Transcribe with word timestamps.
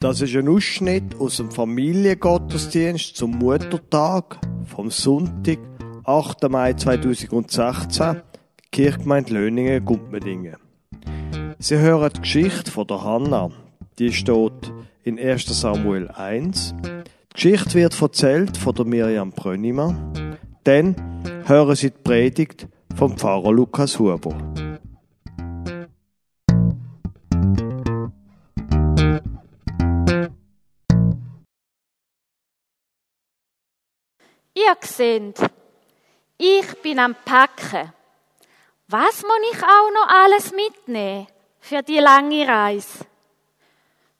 Das 0.00 0.20
ist 0.20 0.36
ein 0.36 0.46
Ausschnitt 0.46 1.16
aus 1.18 1.38
dem 1.38 1.50
Familiengottesdienst 1.50 3.16
zum 3.16 3.32
Muttertag 3.32 4.38
vom 4.64 4.92
Sonntag, 4.92 5.58
8. 6.04 6.48
Mai 6.48 6.74
2016, 6.74 8.22
Kirchgemeinde 8.70 9.34
Löningen, 9.34 9.84
Gumpmedingen. 9.84 10.54
Sie 11.58 11.78
hören 11.78 12.12
die 12.14 12.20
Geschichte 12.20 12.70
von 12.70 12.86
der 12.86 13.02
Hanna. 13.02 13.50
Die 13.98 14.12
steht 14.12 14.72
in 15.02 15.18
1. 15.18 15.46
Samuel 15.46 16.06
1. 16.06 16.76
Die 16.80 17.34
Geschichte 17.34 17.74
wird 17.74 18.00
erzählt 18.00 18.56
von 18.56 18.76
der 18.76 18.84
Miriam 18.84 19.32
Brönnimann. 19.32 20.38
Dann 20.62 20.94
hören 21.44 21.74
Sie 21.74 21.90
die 21.90 21.98
Predigt 21.98 22.68
vom 22.94 23.16
Pfarrer 23.16 23.50
Lukas 23.50 23.98
Huber. 23.98 24.36
Ihr 34.68 34.76
seht, 34.86 35.38
ich 36.36 36.82
bin 36.82 36.98
am 36.98 37.14
Packen. 37.14 37.90
Was 38.86 39.22
muss 39.22 39.52
ich 39.52 39.62
auch 39.62 39.90
noch 39.92 40.08
alles 40.08 40.52
mitnehmen 40.52 41.26
für 41.58 41.82
die 41.82 41.98
lange 41.98 42.46
Reise? 42.46 43.06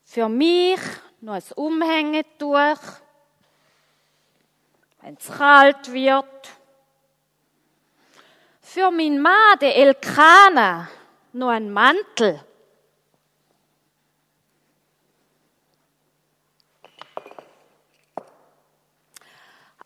Für 0.05 0.31
mich 0.31 0.81
noch 1.21 1.35
ein 1.35 1.43
Umhängetuch, 1.55 2.79
wenn 5.03 5.19
es 5.21 5.37
kalt 5.37 5.93
wird. 5.93 6.49
Für 8.63 8.91
meinen 8.91 9.21
Mann, 9.21 9.59
den 9.61 9.73
Elkana, 9.73 10.89
noch 11.35 11.49
ein 11.49 11.71
Mantel. 11.71 12.43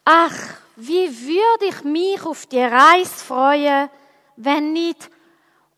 Ach, 0.04 0.36
wie 0.76 1.08
würde 1.26 1.66
ich 1.66 1.84
mich 1.84 2.24
auf 2.24 2.46
die 2.46 2.62
Reise 2.62 3.24
freuen, 3.24 3.90
wenn 4.36 4.72
nicht, 4.72 5.10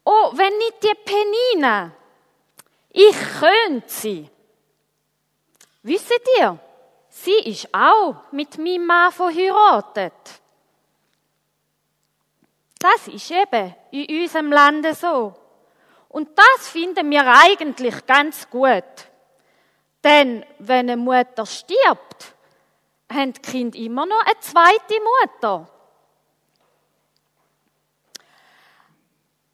oh, 0.05 0.31
wenn 0.33 0.57
nicht 0.59 0.83
die 0.83 0.95
Penina. 1.05 1.91
Ich 2.91 3.17
könnte 3.39 3.89
sie. 3.89 4.31
Wisst 5.83 6.13
ihr, 6.39 6.59
sie 7.11 7.51
ist 7.51 7.69
auch 7.75 8.17
mit 8.31 8.57
meinem 8.57 8.87
Mann 8.87 9.13
verheiratet. 9.13 10.13
Das 12.79 13.09
ist 13.09 13.31
eben 13.31 13.75
in 13.91 14.23
unserem 14.23 14.53
Lande 14.53 14.95
so. 14.95 15.35
Und 16.09 16.29
das 16.39 16.69
finden 16.69 17.11
wir 17.11 17.27
eigentlich 17.27 18.07
ganz 18.07 18.49
gut. 18.49 18.85
Denn 20.03 20.45
wenn 20.59 20.91
eine 20.91 20.97
Mutter 20.97 21.45
stirbt, 21.47 22.34
haben 23.15 23.33
die 23.33 23.41
Kinder 23.41 23.79
immer 23.79 24.07
noch 24.07 24.21
eine 24.25 24.41
zweite 24.41 24.95
Mutter. 25.23 25.71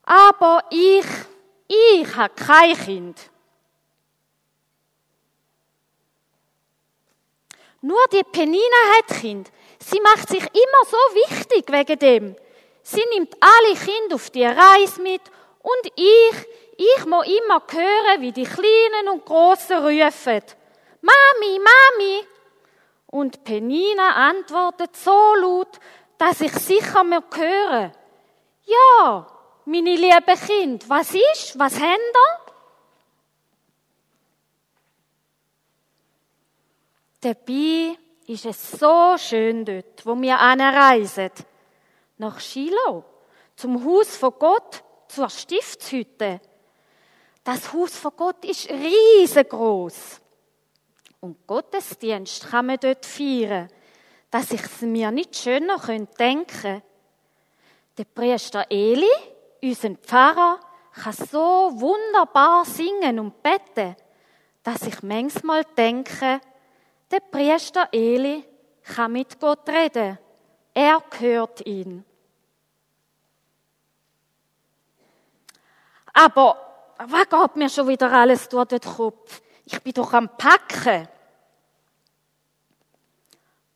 Aber 0.04 0.64
ich, 0.70 1.06
ich 1.68 2.16
habe 2.16 2.34
kein 2.34 2.76
Kind. 2.76 3.30
Nur 7.82 8.04
die 8.12 8.24
Penina 8.24 8.80
hat 8.96 9.20
Kind. 9.20 9.50
Sie 9.78 10.00
macht 10.00 10.28
sich 10.28 10.42
immer 10.42 10.84
so 10.84 10.96
wichtig 11.14 11.64
wegen 11.70 11.98
dem. 11.98 12.36
Sie 12.82 13.04
nimmt 13.14 13.34
alle 13.40 13.76
Kinder 13.76 14.16
auf 14.16 14.30
die 14.30 14.44
Reise 14.44 15.00
mit 15.00 15.22
und 15.62 15.92
ich, 15.94 16.46
ich 16.76 17.06
muss 17.06 17.26
immer 17.26 17.62
hören, 17.70 18.20
wie 18.20 18.32
die 18.32 18.44
Kleinen 18.44 19.08
und 19.12 19.24
Großen 19.24 19.78
rufen. 19.78 20.42
Mami, 21.02 21.58
Mami, 21.58 22.26
und 23.10 23.42
Penina 23.44 24.28
antwortet 24.28 24.96
so 24.96 25.34
laut, 25.40 25.80
dass 26.16 26.40
ich 26.40 26.52
sicher 26.52 27.02
mehr 27.02 27.24
höre. 27.34 27.92
Ja, 28.64 29.26
meine 29.64 29.96
lieben 29.96 30.40
Kind, 30.46 30.88
was 30.88 31.14
ist? 31.14 31.58
Was 31.58 31.74
haben 31.80 31.86
ihr? 31.90 32.52
Dabei 37.20 37.98
ist 38.26 38.46
es 38.46 38.70
so 38.70 39.16
schön 39.18 39.64
dort, 39.64 40.06
wo 40.06 40.14
wir 40.20 40.38
anreisen. 40.38 41.30
Nach 42.16 42.38
Shiloh, 42.38 43.04
zum 43.56 43.84
Haus 43.84 44.16
von 44.16 44.34
Gott, 44.38 44.84
zur 45.08 45.28
Stiftshütte. 45.28 46.40
Das 47.42 47.72
Haus 47.72 47.96
von 47.96 48.12
Gott 48.16 48.44
ist 48.44 48.70
riesengroß. 48.70 50.20
Und 51.20 51.46
Gottesdienst 51.46 52.48
kann 52.48 52.66
man 52.66 52.78
dort 52.80 53.04
feiern, 53.04 53.68
dass 54.30 54.52
ich 54.52 54.62
es 54.62 54.80
mir 54.80 55.10
nicht 55.10 55.36
schöner 55.36 55.76
denken 55.78 56.46
könnte. 56.46 56.82
Der 57.98 58.04
Priester 58.04 58.64
Eli, 58.70 59.10
unser 59.62 59.96
Pfarrer, 59.96 60.58
kann 60.94 61.12
so 61.12 61.72
wunderbar 61.74 62.64
singen 62.64 63.18
und 63.18 63.42
beten, 63.42 63.96
dass 64.62 64.82
ich 64.82 65.02
manchmal 65.02 65.64
denke, 65.76 66.40
der 67.10 67.20
Priester 67.20 67.88
Eli 67.92 68.44
kann 68.82 69.12
mit 69.12 69.38
Gott 69.38 69.68
reden. 69.68 70.18
Er 70.72 71.02
hört 71.18 71.66
ihn. 71.66 72.04
Aber 76.14 76.56
was 76.98 77.28
geht 77.28 77.56
mir 77.56 77.68
schon 77.68 77.88
wieder 77.88 78.10
alles 78.10 78.48
durch 78.48 78.68
den 78.68 78.80
Kopf? 78.80 79.42
Ich 79.72 79.80
bin 79.82 79.92
doch 79.92 80.12
am 80.12 80.28
Packen. 80.36 81.06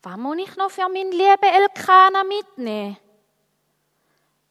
Was 0.02 0.16
muss 0.16 0.38
ich 0.38 0.56
noch 0.56 0.70
für 0.70 0.88
meinen 0.88 1.12
lieben 1.12 1.42
Elkana 1.42 2.24
mitnehmen? 2.24 2.96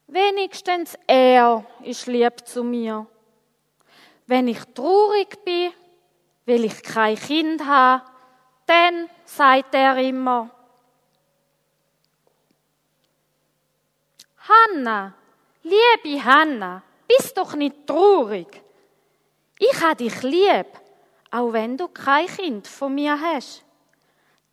Wenigstens 0.08 0.98
er 1.06 1.66
ist 1.84 2.08
lieb 2.08 2.48
zu 2.48 2.64
mir. 2.64 3.06
Wenn 4.26 4.48
ich 4.48 4.64
traurig 4.74 5.44
bin, 5.44 5.74
weil 6.46 6.64
ich 6.64 6.82
kein 6.82 7.18
Kind 7.18 7.66
habe, 7.66 8.06
dann 8.66 9.10
sagt 9.26 9.76
er 9.76 9.98
immer, 9.98 10.50
Hanna, 14.48 15.14
liebe 15.62 16.24
Hanna, 16.24 16.82
bist 17.06 17.38
doch 17.38 17.54
nicht 17.56 17.86
traurig. 17.86 18.62
Ich 19.60 19.82
habe 19.82 19.98
dich 19.98 20.22
lieb 20.24 20.83
auch 21.34 21.52
wenn 21.52 21.78
du 21.78 21.88
kein 21.88 22.28
Kind 22.28 22.68
von 22.68 22.94
mir 22.94 23.20
hast. 23.20 23.66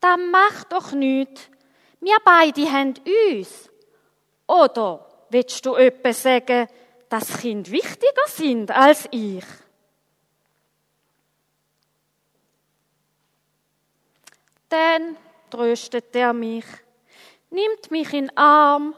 Dann 0.00 0.30
mach 0.30 0.64
doch 0.64 0.92
nichts. 0.92 1.50
Wir 2.00 2.16
beide 2.24 2.72
haben 2.72 2.94
uns. 3.28 3.68
Oder 4.46 5.06
willst 5.28 5.64
du 5.66 5.74
etwas 5.74 6.22
sagen, 6.22 6.68
dass 7.10 7.38
Kind 7.38 7.70
wichtiger 7.70 8.26
sind 8.28 8.70
als 8.70 9.06
ich? 9.10 9.44
Dann 14.70 15.18
tröstet 15.50 16.16
er 16.16 16.32
mich, 16.32 16.64
nimmt 17.50 17.90
mich 17.90 18.10
in 18.14 18.28
den 18.28 18.36
Arm 18.38 18.94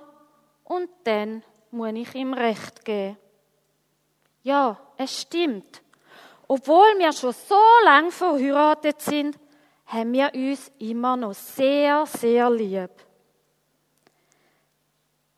und 0.65 0.89
dann 1.03 1.43
muss 1.73 1.95
ich 1.95 2.15
ihm 2.15 2.33
Recht 2.33 2.85
geben. 2.85 3.17
Ja, 4.45 4.79
es 4.99 5.23
stimmt. 5.23 5.82
Obwohl 6.55 6.99
wir 6.99 7.15
schon 7.15 7.33
so 7.33 7.59
lang 7.85 8.11
verheiratet 8.11 9.01
sind, 9.01 9.39
haben 9.87 10.13
wir 10.13 10.31
uns 10.35 10.71
immer 10.81 11.17
noch 11.17 11.33
sehr, 11.33 12.05
sehr 12.05 12.51
lieb. 12.51 12.91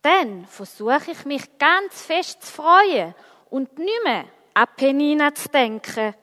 Dann 0.03 0.45
versuche 0.47 1.13
ich 1.13 1.25
mich 1.25 1.57
ganz 1.57 2.03
fest 2.03 2.43
zu 2.43 2.51
freuen 2.55 3.15
und 3.49 3.78
nicht 3.78 4.03
mehr 4.03 4.25
an 4.55 4.66
Penina 4.77 5.33
zu 5.33 5.49
denken. 5.51 6.16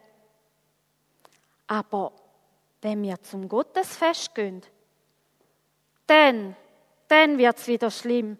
Aber 1.68 2.12
wenn 2.82 3.02
wir 3.02 3.22
zum 3.22 3.48
Gottesfest 3.48 4.34
gehen, 4.34 4.60
dann, 6.06 6.54
dann 7.08 7.38
wird's 7.38 7.66
wieder 7.66 7.90
schlimm. 7.90 8.36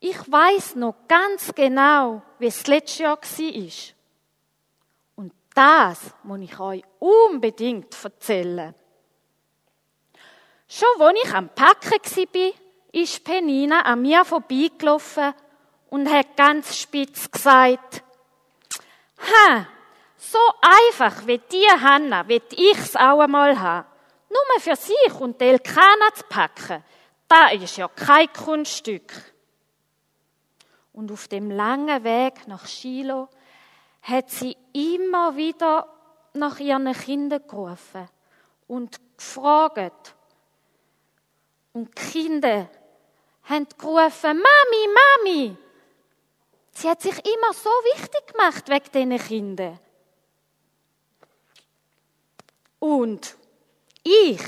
Ich 0.00 0.18
weiß 0.28 0.74
noch 0.74 0.96
ganz 1.06 1.54
genau, 1.54 2.20
wie 2.40 2.46
es 2.46 2.66
letztes 2.66 2.98
Jahr 2.98 3.16
war. 3.16 4.01
Das 5.54 5.98
muss 6.22 6.40
ich 6.40 6.58
euch 6.58 6.82
unbedingt 6.98 7.94
erzählen. 8.02 8.74
Schon 10.68 11.00
als 11.00 11.18
ich 11.22 11.34
am 11.34 11.48
Packen 11.50 11.90
war, 11.90 12.52
ist 12.92 13.24
Penina 13.24 13.82
an 13.82 14.02
mir 14.02 14.24
vorbeigelaufen 14.24 15.34
und 15.90 16.10
hat 16.10 16.36
ganz 16.36 16.78
spitz 16.78 17.30
gesagt, 17.30 18.02
ha, 19.18 19.66
so 20.16 20.38
einfach 20.60 21.26
wie 21.26 21.38
die 21.38 21.66
Hanna, 21.80 22.26
will 22.28 22.42
ich's 22.52 22.96
auch 22.96 23.20
einmal 23.20 23.58
haben. 23.58 23.86
Nur 24.30 24.60
für 24.60 24.76
sich 24.76 25.20
und 25.20 25.38
die 25.38 25.44
Elkana 25.44 26.14
zu 26.14 26.24
packen, 26.24 26.82
da 27.28 27.48
ist 27.48 27.76
ja 27.76 27.88
kein 27.88 28.32
Kunststück. 28.32 29.12
Und 30.94 31.12
auf 31.12 31.28
dem 31.28 31.50
langen 31.50 32.04
Weg 32.04 32.46
nach 32.46 32.66
Shiloh 32.66 33.28
hat 34.02 34.30
sie 34.30 34.56
immer 34.72 35.36
wieder 35.36 35.88
nach 36.34 36.58
ihren 36.58 36.92
Kindern 36.92 37.46
gerufen 37.46 38.08
und 38.66 39.00
gefragt. 39.16 40.14
Und 41.72 41.96
die 41.96 42.02
Kinder 42.02 42.68
haben 43.44 43.66
gerufen, 43.78 44.42
Mami, 44.42 44.88
Mami. 45.24 45.56
Sie 46.72 46.88
hat 46.88 47.02
sich 47.02 47.14
immer 47.14 47.52
so 47.52 47.70
wichtig 47.94 48.26
gemacht 48.28 48.68
wegen 48.68 49.18
diesen 49.18 49.28
Kindern. 49.28 49.78
Und 52.78 53.36
ich, 54.02 54.40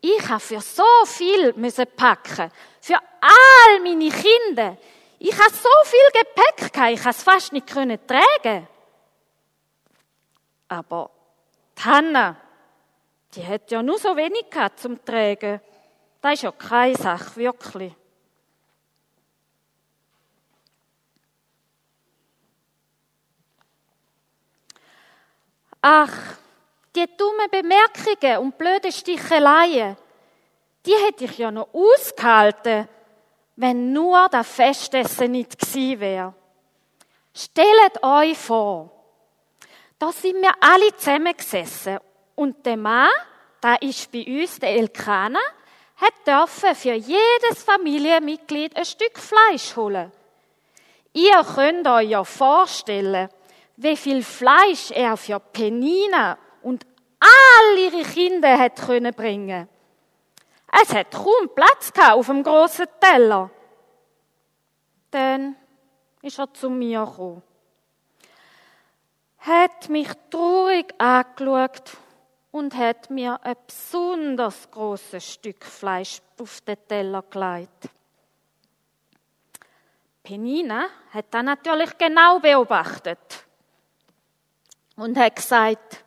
ich 0.00 0.28
habe 0.28 0.40
für 0.40 0.60
so 0.60 0.84
viel 1.04 1.52
müssen 1.54 1.86
packen. 1.96 2.50
Für 2.80 2.98
all 3.20 3.80
meine 3.82 4.10
Kinder. 4.10 4.78
Ich 5.18 5.36
habe 5.36 5.50
so 5.50 5.68
viel 5.84 6.22
Gepäck 6.22 6.72
gehabt, 6.72 6.92
ich 6.92 7.02
konnte 7.02 7.18
es 7.18 7.22
fast 7.22 7.52
nicht 7.52 7.68
tragen. 7.68 8.68
Aber 10.68 11.10
die 11.76 11.82
Hanna, 11.82 12.36
die 13.34 13.46
hat 13.46 13.70
ja 13.70 13.82
nur 13.82 13.98
so 13.98 14.16
wenig 14.16 14.48
gehabt 14.50 14.80
zum 14.80 15.04
Tragen. 15.04 15.60
Das 16.20 16.34
ist 16.34 16.42
ja 16.42 16.52
keine 16.52 16.96
Sache, 16.96 17.36
wirklich. 17.36 17.92
Ach, 25.82 26.38
die 26.96 27.06
dummen 27.16 27.50
Bemerkungen 27.50 28.38
und 28.38 28.56
blöden 28.56 28.90
Sticheleien, 28.90 29.98
die 30.86 30.94
hätte 31.06 31.24
ich 31.24 31.36
ja 31.36 31.50
noch 31.50 31.68
ausgehalten, 31.74 32.88
wenn 33.56 33.92
nur 33.92 34.28
das 34.30 34.48
Festessen 34.48 35.32
nicht 35.32 35.58
gewesen 35.58 36.00
wäre. 36.00 36.34
Stellt 37.34 38.02
euch 38.02 38.38
vor, 38.38 38.90
da 39.98 40.12
sind 40.12 40.40
wir 40.42 40.52
alle 40.60 40.96
zusammengesessen 40.96 41.98
und 42.34 42.64
der 42.66 42.76
Mann, 42.76 43.08
da 43.60 43.76
ist 43.76 44.10
bei 44.12 44.24
uns 44.26 44.58
der 44.58 44.70
Elkana, 44.70 45.38
hat 45.96 46.26
dürfen 46.26 46.74
für 46.74 46.94
jedes 46.94 47.62
Familienmitglied 47.64 48.76
ein 48.76 48.84
Stück 48.84 49.18
Fleisch 49.18 49.76
holen. 49.76 50.10
Ihr 51.12 51.44
könnt 51.54 51.86
euch 51.86 52.10
ja 52.10 52.24
vorstellen, 52.24 53.28
wie 53.76 53.96
viel 53.96 54.22
Fleisch 54.22 54.90
er 54.90 55.16
für 55.16 55.38
Penina 55.38 56.36
und 56.62 56.84
all 57.20 57.78
ihre 57.78 58.02
Kinder 58.02 58.58
hat 58.58 58.76
können 58.76 59.14
bringen. 59.14 59.68
Es 60.82 60.92
hat 60.92 61.12
kaum 61.12 61.48
Platz 61.54 61.92
auf 62.10 62.26
dem 62.26 62.42
großen 62.42 62.86
Teller. 63.00 63.50
Dann 65.10 65.56
ist 66.22 66.38
er 66.38 66.52
zu 66.52 66.68
mir 66.68 67.04
gekommen, 67.04 67.42
hat 69.46 69.90
mich 69.90 70.08
traurig 70.30 70.94
angeschaut 70.98 71.98
und 72.50 72.74
hat 72.74 73.10
mir 73.10 73.38
ein 73.44 73.56
besonders 73.66 74.70
großes 74.70 75.34
Stück 75.34 75.64
Fleisch 75.64 76.20
auf 76.40 76.60
den 76.62 76.78
Teller 76.88 77.22
gelegt. 77.28 77.90
Penina 80.22 80.86
hat 81.12 81.26
dann 81.30 81.44
natürlich 81.44 81.98
genau 81.98 82.38
beobachtet 82.38 83.44
und 84.96 85.18
hat 85.18 85.36
gesagt, 85.36 86.04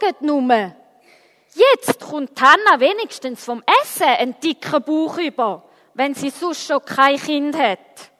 Schaut 0.00 0.22
nur, 0.22 0.72
jetzt 1.52 2.00
kommt 2.00 2.40
Hanna 2.40 2.80
wenigstens 2.80 3.44
vom 3.44 3.62
Essen 3.82 4.04
einen 4.04 4.40
dicken 4.40 4.82
Bauch 4.82 5.18
über, 5.18 5.68
wenn 5.92 6.14
sie 6.14 6.30
sonst 6.30 6.66
schon 6.66 6.82
kein 6.82 7.18
Kind 7.18 7.58
hat. 7.58 8.10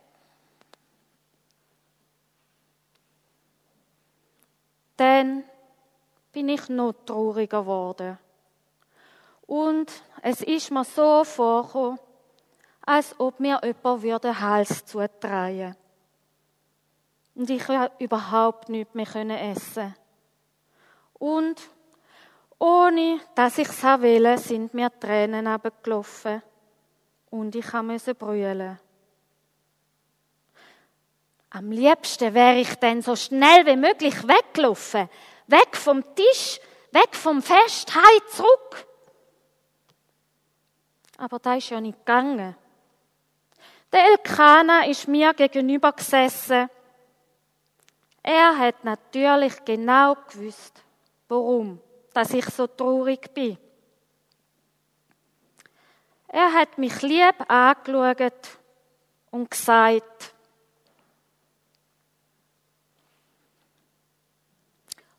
Dann 4.96 5.44
bin 6.32 6.48
ich 6.48 6.68
noch 6.68 6.92
trauriger 7.04 7.60
geworden. 7.60 8.18
Und 9.46 9.90
es 10.22 10.42
ist 10.42 10.70
mir 10.70 10.84
so 10.84 11.24
vorgekommen, 11.24 11.98
als 12.84 13.14
ob 13.18 13.40
mir 13.40 13.60
jemand 13.62 14.24
den 14.24 14.40
Hals 14.40 14.84
zutreiben 14.84 15.76
Und 17.34 17.50
ich 17.50 17.62
überhaupt 17.98 18.68
nichts 18.68 18.94
mehr 18.94 19.50
essen 19.50 19.74
konnte. 19.74 19.94
Und 21.14 21.70
ohne 22.58 23.20
dass 23.34 23.58
ich 23.58 23.68
es 23.68 23.82
wollte, 23.82 24.38
sind 24.38 24.72
mir 24.72 24.90
Tränen 24.98 25.46
abgelaufen. 25.46 26.42
Und 27.30 27.54
ich 27.54 27.72
musste 27.72 28.14
brüllen. 28.14 28.78
Am 31.56 31.70
liebsten 31.70 32.34
wäre 32.34 32.58
ich 32.58 32.74
dann 32.74 33.00
so 33.00 33.16
schnell 33.16 33.64
wie 33.64 33.76
möglich 33.76 34.28
weggelaufen. 34.28 35.08
Weg 35.46 35.74
vom 35.74 36.04
Tisch, 36.14 36.60
weg 36.90 37.14
vom 37.14 37.40
Fest, 37.40 37.94
heim 37.94 38.20
zurück. 38.30 38.86
Aber 41.16 41.38
da 41.38 41.54
ist 41.54 41.70
ja 41.70 41.80
nicht 41.80 41.96
gegangen. 42.00 42.54
Der 43.90 44.04
Elkana 44.04 44.84
ist 44.84 45.08
mir 45.08 45.32
gegenüber 45.32 45.92
gesessen. 45.92 46.68
Er 48.22 48.58
hat 48.58 48.84
natürlich 48.84 49.64
genau 49.64 50.14
gewusst, 50.28 50.84
warum, 51.26 51.80
dass 52.12 52.34
ich 52.34 52.44
so 52.50 52.66
traurig 52.66 53.32
bin. 53.32 53.56
Er 56.28 56.52
hat 56.52 56.76
mich 56.76 57.00
lieb 57.00 57.36
angeschaut 57.48 58.58
und 59.30 59.50
gesagt, 59.50 60.35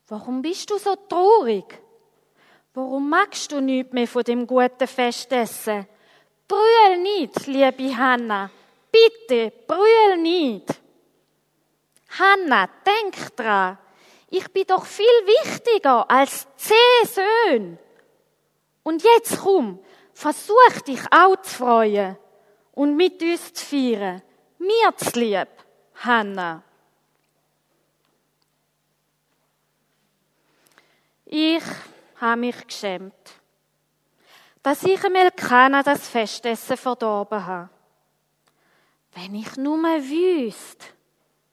warum 0.07 0.42
bist 0.42 0.69
du 0.69 0.77
so 0.77 0.95
traurig? 0.95 1.81
Warum 2.74 3.09
magst 3.09 3.51
du 3.51 3.59
nichts 3.59 3.94
mehr 3.94 4.07
von 4.07 4.24
dem 4.24 4.45
guten 4.45 4.88
Festessen? 4.88 5.88
Brühl 6.48 6.98
nicht, 7.01 7.48
liebe 7.48 7.98
Hanna. 7.98 8.50
Bitte, 8.92 9.51
brühl 9.68 10.18
nicht. 10.18 10.80
Hanna, 12.18 12.69
denk 12.86 13.36
dran. 13.36 13.77
Ich 14.30 14.51
bin 14.51 14.65
doch 14.68 14.86
viel 14.86 15.06
wichtiger 15.06 16.10
als 16.10 16.48
zehn 16.57 16.75
Söhne. 17.06 17.77
Und 18.83 19.03
jetzt 19.03 19.42
komm, 19.42 19.80
versuch 20.13 20.81
dich 20.86 21.01
auch 21.12 21.36
zu 21.42 21.56
freuen 21.56 22.18
und 22.74 22.95
mit 22.95 23.21
uns 23.21 23.53
zu 23.53 23.65
feiern. 23.65 24.21
Mir 24.60 24.95
zu 24.98 25.19
lieb, 25.19 25.50
Hanna. 25.95 26.63
Ich 31.29 31.63
habe 32.22 32.39
mich 32.39 32.67
geschämt, 32.67 33.13
dass 34.63 34.84
ich 34.84 35.03
im 35.03 35.15
Elkana 35.15 35.84
das 35.84 36.07
Festessen 36.07 36.77
verdorben 36.77 37.46
habe. 37.46 37.69
Wenn 39.13 39.36
ich 39.36 39.55
nur 39.57 39.77
wüsste, 39.77 40.86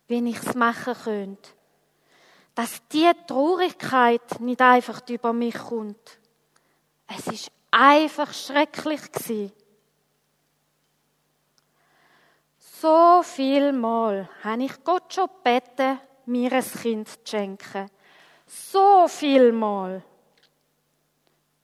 wie 0.09 0.29
ich 0.29 0.37
es 0.37 0.55
machen 0.55 0.95
könnte 0.95 1.51
dass 2.55 2.87
die 2.89 3.11
Traurigkeit 3.27 4.41
nicht 4.41 4.61
einfach 4.61 5.03
über 5.09 5.33
mich 5.33 5.55
kommt. 5.55 6.19
Es 7.07 7.27
ist 7.27 7.51
einfach 7.71 8.33
schrecklich 8.33 9.11
gewesen. 9.11 9.53
So 12.59 13.23
viel 13.23 13.73
Mal 13.73 14.29
habe 14.43 14.65
ich 14.65 14.85
Gott 14.85 15.13
schon 15.13 15.29
gebeten, 15.43 15.99
mir 16.27 16.53
ein 16.53 16.65
Kind 16.65 17.09
zu 17.09 17.19
schenken. 17.25 17.91
So 18.47 19.09
viel 19.09 19.53
Mal. 19.53 20.03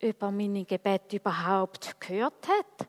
Ob 0.02 0.22
er 0.22 0.30
meine 0.30 0.64
Gebete 0.64 1.16
überhaupt 1.16 2.00
gehört 2.00 2.48
hat. 2.48 2.88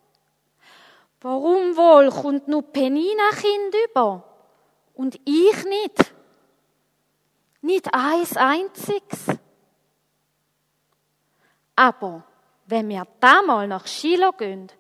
Warum 1.20 1.76
wohl 1.76 2.10
kommt 2.10 2.48
nur 2.48 2.64
Penina 2.64 3.30
Kind 3.32 3.76
über 3.90 4.24
und 4.96 5.16
ich 5.26 5.66
nicht? 5.66 6.14
Nicht 7.62 7.94
eins 7.94 8.36
einziges. 8.38 9.38
Aber 11.76 12.24
wenn 12.66 12.90
wir 12.90 13.06
da 13.20 13.42
mal 13.44 13.68
nach 13.68 13.86
Shiloh 13.86 14.32
gehen, 14.32 14.72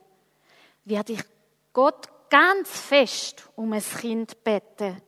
werde 0.85 1.13
ich 1.13 1.23
Gott 1.73 2.07
ganz 2.29 2.69
fest 2.69 3.49
um 3.55 3.73
ein 3.73 3.83
Kind 3.83 4.43
beten. 4.43 5.01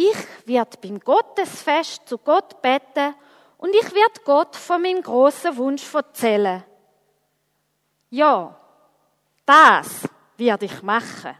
Ich 0.00 0.46
werde 0.46 0.78
beim 0.80 1.00
Gottesfest 1.00 2.08
zu 2.08 2.18
Gott 2.18 2.62
beten 2.62 3.16
und 3.56 3.74
ich 3.74 3.92
werde 3.92 4.20
Gott 4.24 4.54
von 4.54 4.80
meinem 4.80 5.02
großen 5.02 5.56
Wunsch 5.56 5.92
erzählen. 5.92 6.62
Ja, 8.08 8.56
das 9.44 10.08
werde 10.36 10.66
ich 10.66 10.82
machen. 10.84 11.34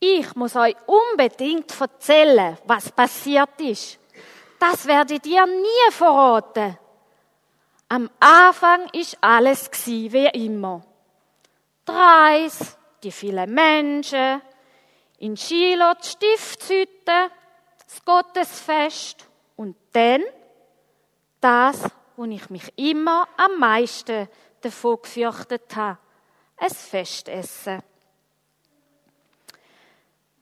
Ich 0.00 0.36
muss 0.36 0.54
euch 0.54 0.76
unbedingt 0.84 1.80
erzählen, 1.80 2.58
was 2.66 2.92
passiert 2.92 3.58
ist. 3.58 3.98
Das 4.58 4.84
werdet 4.84 5.24
ihr 5.24 5.46
nie 5.46 5.92
verraten. 5.92 6.78
Am 7.88 8.10
Anfang 8.20 8.86
ist 8.92 9.16
alles 9.22 9.70
wie 9.86 10.26
immer. 10.26 10.84
Dreis, 11.86 12.76
die 13.06 13.12
vielen 13.12 13.54
Menschen, 13.54 14.42
in 15.18 15.36
Shiloh 15.36 15.94
die 15.94 16.08
Stiftshütte, 16.08 17.30
das 17.86 18.04
Gottesfest 18.04 19.28
und 19.54 19.76
dann 19.92 20.24
das, 21.40 21.84
wo 22.16 22.24
ich 22.24 22.50
mich 22.50 22.72
immer 22.76 23.28
am 23.36 23.60
meisten 23.60 24.28
davon 24.60 25.00
gefürchtet 25.00 25.76
habe, 25.76 25.98
ein 26.56 26.70
Festessen. 26.70 27.80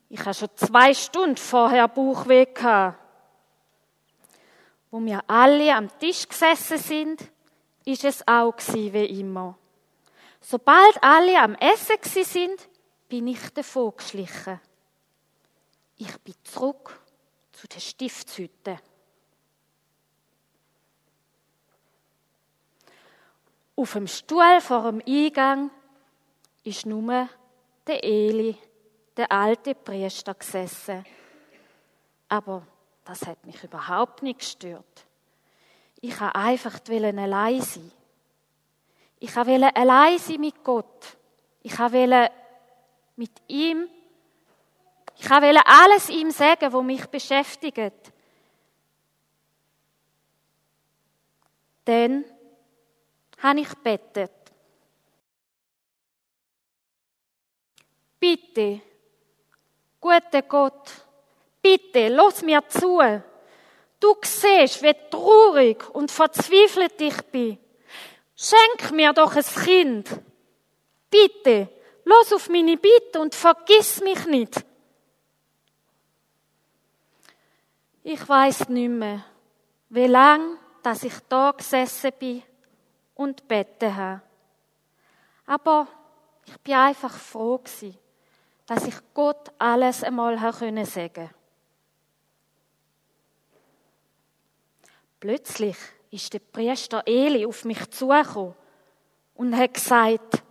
Ich 0.08 0.20
habe 0.20 0.32
schon 0.32 0.48
zwei 0.54 0.94
Stunden 0.94 1.36
vorher 1.36 1.86
Bauchweh 1.88 2.46
gehabt. 2.46 2.98
Wo 4.90 5.00
wir 5.00 5.20
alle 5.26 5.74
am 5.74 5.90
Tisch 5.98 6.26
gesessen 6.26 6.78
sind, 6.78 7.30
ist 7.84 8.04
es 8.04 8.26
auch 8.26 8.54
wie 8.72 9.20
immer. 9.20 9.58
Sobald 10.46 11.02
alle 11.02 11.40
am 11.40 11.54
Essen 11.54 11.96
sind, 12.22 12.68
bin 13.08 13.28
ich 13.28 13.48
davon 13.54 13.96
geschlichen. 13.96 14.60
Ich 15.96 16.14
bin 16.18 16.34
zurück 16.44 17.00
zu 17.52 17.66
der 17.66 17.80
Stiftshütte. 17.80 18.78
Auf 23.74 23.94
dem 23.94 24.06
Stuhl 24.06 24.60
vor 24.60 24.92
dem 24.92 25.02
Eingang 25.06 25.70
ist 26.62 26.84
nur 26.84 27.26
der 27.86 28.04
Eli, 28.04 28.54
der 29.16 29.32
alte 29.32 29.74
Priester, 29.74 30.34
gesessen. 30.34 31.06
Aber 32.28 32.66
das 33.06 33.24
hat 33.26 33.46
mich 33.46 33.64
überhaupt 33.64 34.22
nicht 34.22 34.40
gestört. 34.40 35.06
Ich 36.02 36.20
wollte 36.20 36.34
einfach 36.34 36.80
allein 36.90 37.62
sein. 37.62 37.90
Ich 39.24 39.34
wollte 39.36 39.74
allein 39.74 40.18
sein 40.18 40.38
mit 40.38 40.62
Gott. 40.62 41.16
Ich 41.62 41.78
wollte 41.78 42.30
mit 43.16 43.30
ihm, 43.48 43.88
ich 45.16 45.30
wollte 45.30 45.64
alles 45.64 46.10
ihm 46.10 46.30
sagen, 46.30 46.70
was 46.70 46.82
mich 46.84 47.06
beschäftigt. 47.06 48.12
Dann 51.86 52.26
habe 53.42 53.60
ich 53.60 53.74
bettet. 53.76 54.30
Bitte, 58.20 58.82
guter 60.02 60.42
Gott, 60.42 60.90
bitte, 61.62 62.08
lass 62.08 62.42
mir 62.42 62.62
zu. 62.68 63.00
Du 63.98 64.16
siehst, 64.22 64.82
wie 64.82 64.94
traurig 65.10 65.88
und 65.94 66.10
verzweifelt 66.10 67.00
ich 67.00 67.22
bin. 67.22 67.63
Schenk 68.36 68.92
mir 68.92 69.12
doch 69.12 69.36
ein 69.36 69.44
Kind. 69.44 70.20
Bitte, 71.10 71.68
los 72.04 72.32
auf 72.32 72.48
meine 72.48 72.76
Bitte 72.76 73.20
und 73.20 73.34
vergiss 73.34 74.00
mich 74.00 74.26
nicht. 74.26 74.64
Ich 78.02 78.28
weiß 78.28 78.68
nicht 78.68 78.90
mehr, 78.90 79.24
wie 79.88 80.06
lang, 80.06 80.58
dass 80.82 81.04
ich 81.04 81.14
da 81.28 81.52
gesessen 81.52 82.12
bin 82.18 82.42
und 83.14 83.48
beten 83.48 83.96
habe. 83.96 84.20
Aber 85.46 85.88
ich 86.44 86.56
bin 86.58 86.74
einfach 86.74 87.14
froh 87.14 87.58
gewesen, 87.58 87.96
dass 88.66 88.86
ich 88.86 88.94
Gott 89.14 89.52
alles 89.58 90.02
einmal 90.02 90.38
sagen 90.38 90.74
konnte. 90.74 91.30
Plötzlich 95.20 95.76
ist 96.14 96.32
der 96.32 96.38
Priester 96.38 97.02
Eli 97.06 97.44
auf 97.44 97.64
mich 97.64 97.90
zugekommen 97.90 98.54
und 99.34 99.56
hat 99.56 99.74
gesagt, 99.74 100.42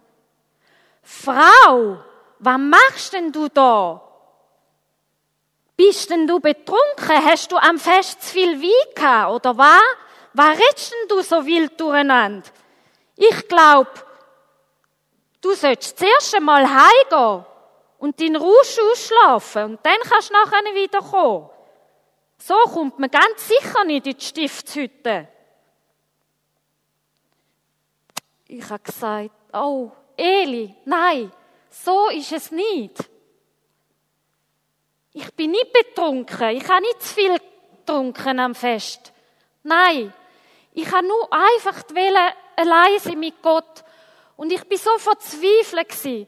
Frau, 1.01 2.03
was 2.39 2.57
machst 2.59 3.13
denn 3.13 3.31
du 3.31 3.47
da? 3.47 4.01
Bist 5.77 6.09
denn 6.09 6.27
du 6.27 6.41
betrunken? 6.41 7.25
Hast 7.25 7.49
du 7.49 7.55
am 7.55 7.79
Fest 7.79 8.21
zu 8.21 8.33
viel 8.33 8.61
Wein 8.61 8.93
gehabt, 8.93 9.31
oder 9.31 9.57
was? 9.57 9.81
Was 10.33 10.57
redest 10.57 10.91
denn 10.91 11.07
du 11.07 11.21
so 11.21 11.45
wild 11.45 11.79
durcheinander? 11.79 12.49
Ich 13.15 13.47
glaub, 13.47 13.87
du 15.39 15.53
solltest 15.53 15.97
zuerst 15.97 16.35
einmal 16.35 16.67
heimgehen 16.67 17.45
und 17.99 18.19
deinen 18.19 18.35
Rausch 18.35 18.77
ausschlafen 18.91 19.63
und 19.63 19.85
dann 19.85 19.99
kannst 20.09 20.29
du 20.29 20.33
nachher 20.33 20.75
wieder 20.75 20.99
kommen. 20.99 21.49
So 22.37 22.55
kommt 22.73 22.99
man 22.99 23.09
ganz 23.09 23.47
sicher 23.47 23.85
nicht 23.85 24.07
in 24.07 24.17
die 24.17 24.25
Stiftshütte. 24.25 25.29
Ich 28.55 28.69
habe 28.69 28.83
gesagt, 28.83 29.31
oh, 29.51 29.89
Eli, 30.15 30.75
nein, 30.85 31.31
so 31.71 32.09
ist 32.09 32.31
es 32.31 32.51
nicht. 32.51 33.09
Ich 35.11 35.33
bin 35.33 35.49
nicht 35.49 35.73
betrunken, 35.73 36.49
ich 36.49 36.69
habe 36.69 36.81
nicht 36.81 37.01
zu 37.01 37.15
viel 37.15 37.35
getrunken 37.79 38.39
am 38.39 38.53
Fest. 38.53 39.11
Nein, 39.63 40.13
ich 40.71 40.91
habe 40.91 41.07
nur 41.07 41.33
einfach 41.33 41.83
allein 42.55 42.99
sein 42.99 43.19
mit 43.19 43.41
Gott. 43.41 43.83
Und 44.37 44.51
ich 44.51 44.63
bin 44.65 44.77
so 44.77 44.99
verzweifelt. 44.99 46.27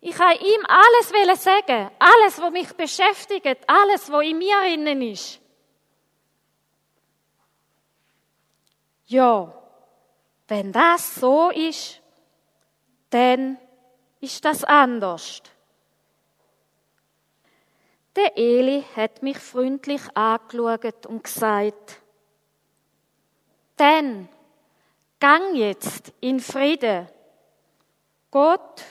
Ich 0.00 0.18
habe 0.18 0.34
ihm 0.34 0.66
alles 0.66 1.42
sagen, 1.42 1.90
alles, 1.98 2.40
was 2.40 2.52
mich 2.52 2.72
beschäftigt, 2.74 3.58
alles, 3.66 4.12
was 4.12 4.24
in 4.24 4.38
mir 4.38 4.62
innen 4.72 5.02
ist. 5.02 5.40
Ja, 9.06 9.63
wenn 10.48 10.72
das 10.72 11.14
so 11.14 11.50
ist, 11.50 12.00
dann 13.10 13.58
ist 14.20 14.44
das 14.44 14.64
anders. 14.64 15.42
Der 18.16 18.36
Eli 18.36 18.84
hat 18.94 19.22
mich 19.22 19.38
freundlich 19.38 20.02
angeschaut 20.14 21.06
und 21.06 21.24
gesagt, 21.24 22.00
denn 23.78 24.28
gang 25.18 25.54
jetzt 25.56 26.12
in 26.20 26.38
Friede. 26.38 27.08
Gott 28.30 28.84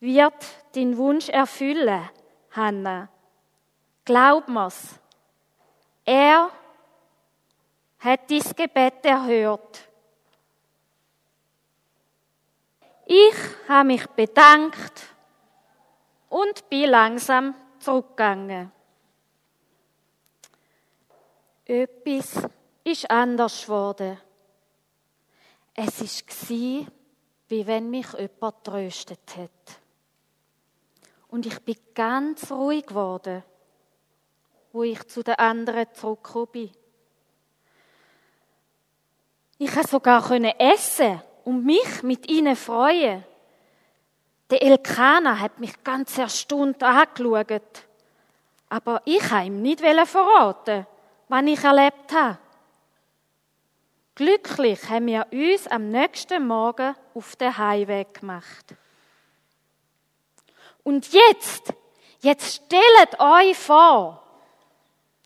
wird 0.00 0.46
den 0.74 0.96
Wunsch 0.96 1.28
erfüllen, 1.28 2.08
Hanna. 2.52 3.08
Glaub 4.04 4.48
mir's. 4.48 5.00
Er 6.04 6.50
hat 7.98 8.30
dies 8.30 8.54
Gebet 8.54 9.04
erhört. 9.04 9.85
Ich 13.08 13.36
habe 13.68 13.86
mich 13.86 14.04
bedankt 14.08 15.14
und 16.28 16.68
bin 16.68 16.90
langsam 16.90 17.54
zurückgegangen. 17.78 18.72
Etwas 21.64 22.48
ist 22.82 23.08
anders 23.08 23.62
geworden. 23.62 24.18
Es 25.72 26.00
war, 26.00 26.86
wie 27.48 27.66
wenn 27.66 27.90
mich 27.90 28.12
jemand 28.12 28.64
tröstet 28.64 29.36
hat. 29.36 29.80
Und 31.28 31.46
ich 31.46 31.60
bin 31.60 31.76
ganz 31.94 32.50
ruhig 32.50 32.86
geworden, 32.86 33.44
wo 34.72 34.82
ich 34.82 35.06
zu 35.06 35.22
den 35.22 35.36
anderen 35.36 35.86
zurückgekommen 35.94 36.48
bin. 36.48 36.70
Ich 39.58 39.72
konnte 39.72 39.88
sogar 39.88 40.28
essen 40.58 41.22
und 41.46 41.64
mich 41.64 42.02
mit 42.02 42.28
ihnen 42.28 42.56
freuen. 42.56 43.24
Der 44.50 44.62
Elkana 44.62 45.38
hat 45.38 45.60
mich 45.60 45.84
ganz 45.84 46.18
erstaunt 46.18 46.82
angeschaut. 46.82 47.84
Aber 48.68 49.00
ich 49.04 49.30
wollte 49.30 49.46
ihm 49.46 49.62
nicht 49.62 49.80
verraten, 49.80 50.86
was 51.28 51.44
ich 51.44 51.62
erlebt 51.62 52.12
habe. 52.12 52.38
Glücklich 54.16 54.88
haben 54.88 55.06
wir 55.06 55.26
uns 55.30 55.68
am 55.68 55.88
nächsten 55.88 56.44
Morgen 56.44 56.96
auf 57.14 57.36
den 57.36 57.56
Heimweg 57.56 58.14
gemacht. 58.14 58.74
Und 60.82 61.12
jetzt, 61.12 61.72
jetzt 62.22 62.64
stellt 62.66 63.20
euch 63.20 63.56
vor, 63.56 64.20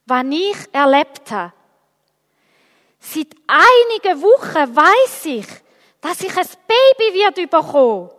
was 0.04 0.26
ich 0.28 0.56
erlebt 0.72 1.30
habe. 1.30 1.54
Seit 2.98 3.34
einigen 3.46 4.20
Wochen 4.20 4.76
weiß 4.76 5.24
ich, 5.24 5.46
dass 6.00 6.20
ich 6.20 6.36
ein 6.36 6.46
Baby 6.66 7.18
wird 7.18 7.50
bekommen. 7.50 8.10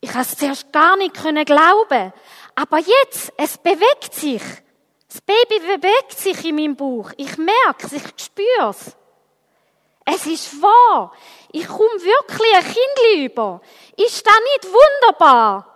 Ich 0.00 0.10
habe 0.10 0.22
es 0.22 0.36
zuerst 0.36 0.72
gar 0.72 0.96
nicht 0.96 1.14
glauben, 1.14 2.12
aber 2.54 2.78
jetzt, 2.78 3.32
es 3.36 3.58
bewegt 3.58 4.14
sich. 4.14 4.42
Das 5.08 5.20
Baby 5.22 5.60
bewegt 5.60 6.18
sich 6.18 6.44
in 6.44 6.56
meinem 6.56 6.76
Bauch. 6.76 7.10
Ich 7.16 7.36
merke 7.38 7.86
es, 7.86 7.92
ich 7.92 8.02
spüre 8.16 8.70
es. 8.70 8.96
Es 10.04 10.26
ist 10.26 10.62
wahr. 10.62 11.12
Ich 11.50 11.66
komme 11.66 11.78
wirklich 11.78 12.56
ein 12.56 12.64
Kind 12.64 13.24
über. 13.24 13.60
Ist 13.96 14.26
das 14.26 14.34
nicht 14.34 14.72
wunderbar? 14.72 15.66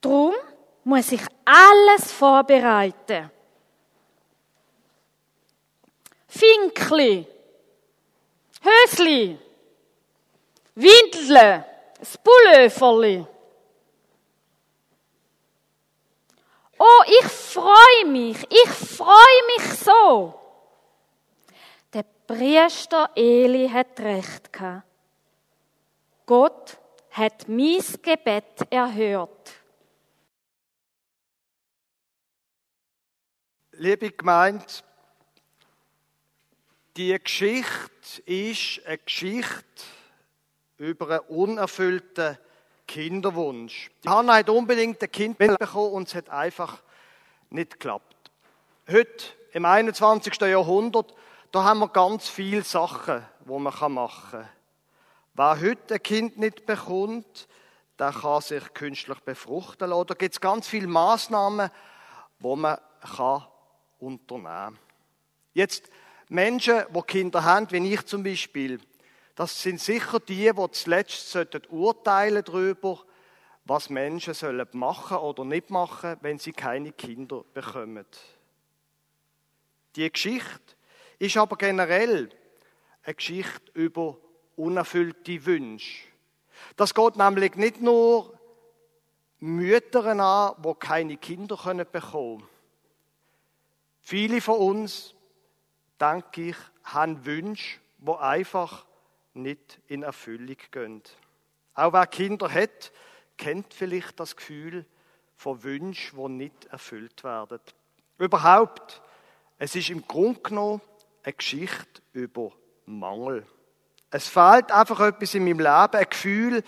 Drum 0.00 0.34
muss 0.84 1.12
ich 1.12 1.22
alles 1.44 2.12
vorbereiten. 2.12 3.30
Finkli, 6.28 7.26
Hösli, 8.62 9.38
Windle, 10.74 11.64
das 11.98 12.16
Pulloverli. 12.18 13.26
Oh, 16.78 17.02
ich 17.06 17.26
freue 17.26 18.06
mich, 18.06 18.36
ich 18.50 18.68
freue 18.68 19.42
mich 19.56 19.78
so. 19.78 20.38
Der 21.92 22.04
Priester 22.26 23.10
Eli 23.14 23.68
hat 23.68 24.00
recht 24.00 24.52
gehabt. 24.52 24.86
Gott 26.26 26.78
hat 27.10 27.48
mein 27.48 27.82
Gebet 28.00 28.66
erhört. 28.70 29.52
Liebe 33.72 34.10
Gemeinde, 34.10 34.64
die 36.96 37.18
Geschichte 37.22 38.22
ist 38.26 38.84
eine 38.86 38.98
Geschichte 38.98 39.62
über 40.76 41.08
einen 41.08 41.20
unerfüllten 41.28 42.38
Kinderwunsch. 42.86 43.90
Die 44.04 44.08
Hannah 44.08 44.36
hat 44.36 44.50
unbedingt 44.50 45.02
ein 45.02 45.10
Kind 45.10 45.38
bekommen 45.38 45.92
und 45.92 46.08
es 46.08 46.14
hat 46.14 46.28
einfach 46.28 46.82
nicht 47.50 47.72
geklappt. 47.72 48.30
Heute, 48.90 49.24
im 49.52 49.64
21. 49.64 50.34
Jahrhundert, 50.40 51.14
da 51.50 51.64
haben 51.64 51.80
wir 51.80 51.88
ganz 51.88 52.28
viele 52.28 52.62
Sachen, 52.62 53.24
wo 53.44 53.58
man 53.58 53.92
machen 53.92 54.30
kann. 54.30 54.48
Wer 55.34 55.60
heute 55.60 55.94
ein 55.94 56.02
Kind 56.02 56.38
nicht 56.38 56.66
bekommt, 56.66 57.48
der 57.98 58.12
kann 58.12 58.42
sich 58.42 58.74
künstlich 58.74 59.20
befruchten 59.20 59.88
lassen. 59.88 60.06
Da 60.08 60.14
gibt 60.14 60.34
es 60.34 60.40
ganz 60.40 60.66
viele 60.66 60.88
Maßnahmen, 60.88 61.70
wo 62.38 62.56
man 62.56 62.78
unternehmen 63.98 64.44
kann. 64.44 64.78
Jetzt, 65.54 65.90
Menschen, 66.32 66.84
die 66.94 67.02
Kinder 67.02 67.44
haben, 67.44 67.70
wie 67.70 67.92
ich 67.92 68.06
zum 68.06 68.22
Beispiel, 68.22 68.80
das 69.34 69.62
sind 69.62 69.78
sicher 69.78 70.18
die, 70.18 70.50
die 70.50 70.70
zuletzt 70.70 71.30
sollten 71.30 71.62
urteilen 71.68 72.42
darüber, 72.42 73.00
was 73.66 73.90
Menschen 73.90 74.32
sollen 74.32 74.66
machen 74.72 75.18
oder 75.18 75.44
nicht 75.44 75.68
machen, 75.68 76.16
wenn 76.22 76.38
sie 76.38 76.52
keine 76.52 76.92
Kinder 76.92 77.44
bekommen. 77.52 78.06
Die 79.94 80.10
Geschichte 80.10 80.74
ist 81.18 81.36
aber 81.36 81.56
generell 81.56 82.30
eine 83.02 83.14
Geschichte 83.14 83.70
über 83.74 84.16
unerfüllte 84.56 85.44
Wünsche. 85.44 86.06
Das 86.76 86.94
geht 86.94 87.16
nämlich 87.16 87.56
nicht 87.56 87.82
nur 87.82 88.38
Mütter 89.38 90.06
an, 90.06 90.62
die 90.62 90.74
keine 90.78 91.16
Kinder 91.18 91.56
bekommen 91.56 92.38
können. 92.38 92.48
Viele 94.00 94.40
von 94.40 94.56
uns, 94.56 95.14
denke 96.02 96.50
ich, 96.50 96.56
haben 96.84 97.24
Wünsche, 97.24 97.78
die 97.98 98.12
einfach 98.12 98.84
nicht 99.34 99.80
in 99.86 100.02
Erfüllung 100.02 100.56
gehen. 100.72 101.02
Auch 101.74 101.92
wer 101.92 102.06
Kinder 102.06 102.52
hat, 102.52 102.92
kennt 103.38 103.72
vielleicht 103.72 104.18
das 104.18 104.36
Gefühl 104.36 104.84
von 105.36 105.62
Wünschen, 105.62 106.18
die 106.18 106.28
nicht 106.28 106.64
erfüllt 106.66 107.24
werden. 107.24 107.60
Überhaupt, 108.18 109.00
es 109.58 109.74
ist 109.74 109.90
im 109.90 110.06
Grunde 110.06 110.40
genommen 110.40 110.80
eine 111.22 111.32
Geschichte 111.32 112.02
über 112.12 112.50
Mangel. 112.84 113.46
Es 114.10 114.28
fehlt 114.28 114.70
einfach 114.70 115.00
etwas 115.00 115.34
in 115.34 115.44
meinem 115.44 115.60
Leben, 115.60 115.96
ein 115.96 116.10
Gefühl, 116.10 116.64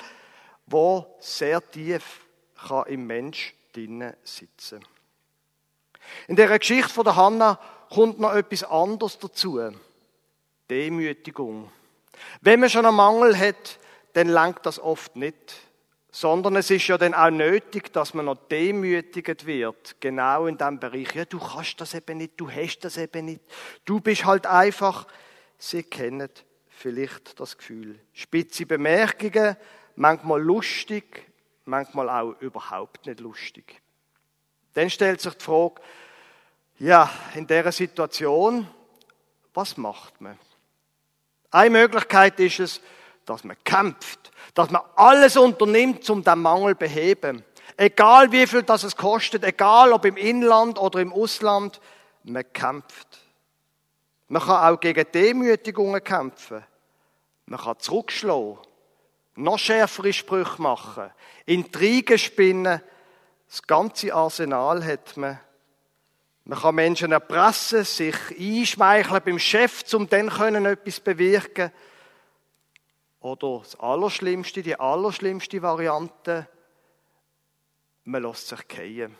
wo 0.66 1.16
sehr 1.18 1.60
tief 1.70 2.20
im 2.86 3.06
Mensch 3.06 3.54
drinnen 3.72 4.14
sitzen. 4.22 4.82
In 6.28 6.36
der 6.36 6.58
Geschichte 6.58 6.88
von 6.88 7.04
der 7.04 7.16
Hanna 7.16 7.58
kommt 7.90 8.20
noch 8.20 8.34
etwas 8.34 8.64
anderes 8.64 9.18
dazu. 9.18 9.60
Demütigung. 10.70 11.70
Wenn 12.40 12.60
man 12.60 12.70
schon 12.70 12.86
einen 12.86 12.96
Mangel 12.96 13.38
hat, 13.38 13.78
dann 14.12 14.28
langt 14.28 14.64
das 14.64 14.78
oft 14.78 15.16
nicht. 15.16 15.54
Sondern 16.10 16.54
es 16.54 16.70
ist 16.70 16.86
ja 16.86 16.96
dann 16.96 17.12
auch 17.12 17.30
nötig, 17.30 17.92
dass 17.92 18.14
man 18.14 18.26
noch 18.26 18.36
demütigt 18.48 19.46
wird. 19.46 19.96
Genau 20.00 20.46
in 20.46 20.56
dem 20.56 20.78
Bereich. 20.78 21.12
Ja, 21.14 21.24
du 21.24 21.40
kannst 21.40 21.80
das 21.80 21.94
eben 21.94 22.18
nicht, 22.18 22.34
du 22.36 22.48
hast 22.48 22.78
das 22.80 22.96
eben 22.98 23.24
nicht. 23.24 23.40
Du 23.84 24.00
bist 24.00 24.24
halt 24.24 24.46
einfach. 24.46 25.08
Sie 25.58 25.82
kennen 25.82 26.28
vielleicht 26.68 27.40
das 27.40 27.58
Gefühl. 27.58 27.98
Spitze 28.12 28.64
Bemerkungen, 28.64 29.56
manchmal 29.96 30.40
lustig, 30.40 31.26
manchmal 31.64 32.08
auch 32.08 32.40
überhaupt 32.40 33.06
nicht 33.06 33.18
lustig. 33.18 33.80
Dann 34.74 34.90
stellt 34.90 35.20
sich 35.20 35.34
die 35.34 35.44
Frage, 35.44 35.80
ja, 36.78 37.10
in 37.34 37.46
der 37.46 37.70
Situation, 37.72 38.66
was 39.52 39.76
macht 39.76 40.20
man? 40.20 40.38
Eine 41.50 41.70
Möglichkeit 41.70 42.40
ist 42.40 42.58
es, 42.58 42.80
dass 43.24 43.44
man 43.44 43.56
kämpft, 43.64 44.32
dass 44.54 44.70
man 44.70 44.82
alles 44.96 45.36
unternimmt, 45.36 46.08
um 46.10 46.22
den 46.22 46.40
Mangel 46.40 46.74
zu 46.74 46.80
beheben. 46.80 47.44
Egal 47.76 48.30
wie 48.32 48.46
viel 48.46 48.62
das 48.62 48.82
es 48.82 48.96
kostet, 48.96 49.44
egal 49.44 49.92
ob 49.92 50.04
im 50.04 50.16
Inland 50.16 50.78
oder 50.78 51.00
im 51.00 51.12
Ausland, 51.12 51.80
man 52.24 52.44
kämpft. 52.52 53.20
Man 54.28 54.42
kann 54.42 54.74
auch 54.74 54.80
gegen 54.80 55.06
Demütigungen 55.12 56.02
kämpfen. 56.02 56.64
Man 57.46 57.60
kann 57.60 57.78
zurückschlagen, 57.78 58.58
noch 59.36 59.58
schärfere 59.58 60.12
Sprüche 60.12 60.62
machen, 60.62 61.10
Intrigen 61.46 62.18
spinnen. 62.18 62.80
Das 63.48 63.62
ganze 63.62 64.14
Arsenal 64.14 64.84
hat 64.84 65.16
man 65.16 65.38
man 66.44 66.58
kann 66.58 66.74
Menschen 66.74 67.12
erpressen, 67.12 67.84
sich 67.84 68.16
einschmeicheln 68.38 69.22
beim 69.24 69.38
Chef, 69.38 69.82
um 69.94 70.08
dann 70.08 70.28
können 70.28 70.66
etwas 70.66 71.00
bewirken 71.00 71.72
Oder 73.20 73.60
das 73.60 73.80
Allerschlimmste, 73.80 74.62
die 74.62 74.78
allerschlimmste 74.78 75.62
Variante, 75.62 76.46
man 78.04 78.22
lässt 78.22 78.48
sich 78.48 78.68
gehen. 78.68 79.16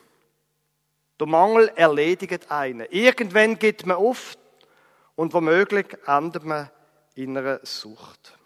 Der 1.18 1.26
Mangel 1.26 1.68
erledigt 1.76 2.50
einen. 2.50 2.86
Irgendwann 2.90 3.58
geht 3.58 3.86
man 3.86 3.96
auf 3.96 4.36
und 5.14 5.32
womöglich 5.32 5.96
endet 6.06 6.44
man 6.44 6.70
in 7.14 7.38
einer 7.38 7.60
Sucht. 7.64 8.36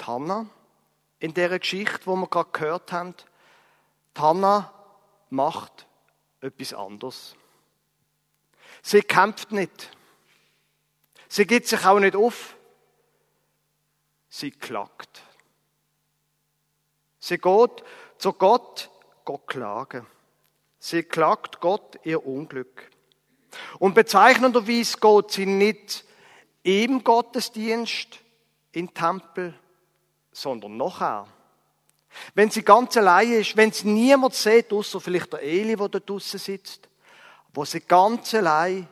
Die 0.00 0.04
Hanna, 0.04 0.46
in 1.18 1.34
der 1.34 1.58
Geschichte, 1.58 2.02
wo 2.04 2.14
wir 2.14 2.28
gerade 2.28 2.50
gehört 2.52 2.92
haben, 2.92 3.14
die 4.16 4.20
Hanna 4.20 4.72
macht 5.30 5.87
etwas 6.40 6.72
anderes. 6.72 7.36
Sie 8.82 9.02
kämpft 9.02 9.52
nicht. 9.52 9.90
Sie 11.28 11.46
gibt 11.46 11.66
sich 11.66 11.84
auch 11.84 11.98
nicht 11.98 12.16
auf. 12.16 12.56
Sie 14.28 14.50
klagt. 14.50 15.22
Sie 17.18 17.38
geht 17.38 17.84
zu 18.18 18.32
Gott, 18.32 18.90
Gott 19.24 19.46
klagen. 19.46 20.06
Sie 20.78 21.02
klagt 21.02 21.60
Gott 21.60 21.98
ihr 22.04 22.24
Unglück. 22.24 22.90
Und 23.78 23.94
bezeichnenderweise 23.94 24.98
geht 24.98 25.30
sie 25.30 25.46
nicht 25.46 26.04
im 26.62 27.02
Gottesdienst 27.02 28.20
in 28.72 28.92
Tempel, 28.94 29.58
sondern 30.32 30.76
nachher. 30.76 31.26
Wenn 32.34 32.50
sie 32.50 32.62
ganz 32.62 32.96
allein 32.96 33.32
ist, 33.32 33.56
wenn 33.56 33.72
sie 33.72 33.88
niemand 33.88 34.34
sieht, 34.34 34.72
außer 34.72 35.00
vielleicht 35.00 35.32
der 35.32 35.42
Eli, 35.42 35.76
der 35.76 35.88
da 35.88 35.98
draußen 35.98 36.38
sitzt, 36.38 36.88
wo 37.54 37.64
sie 37.64 37.80
ganz 37.80 38.34
allein 38.34 38.88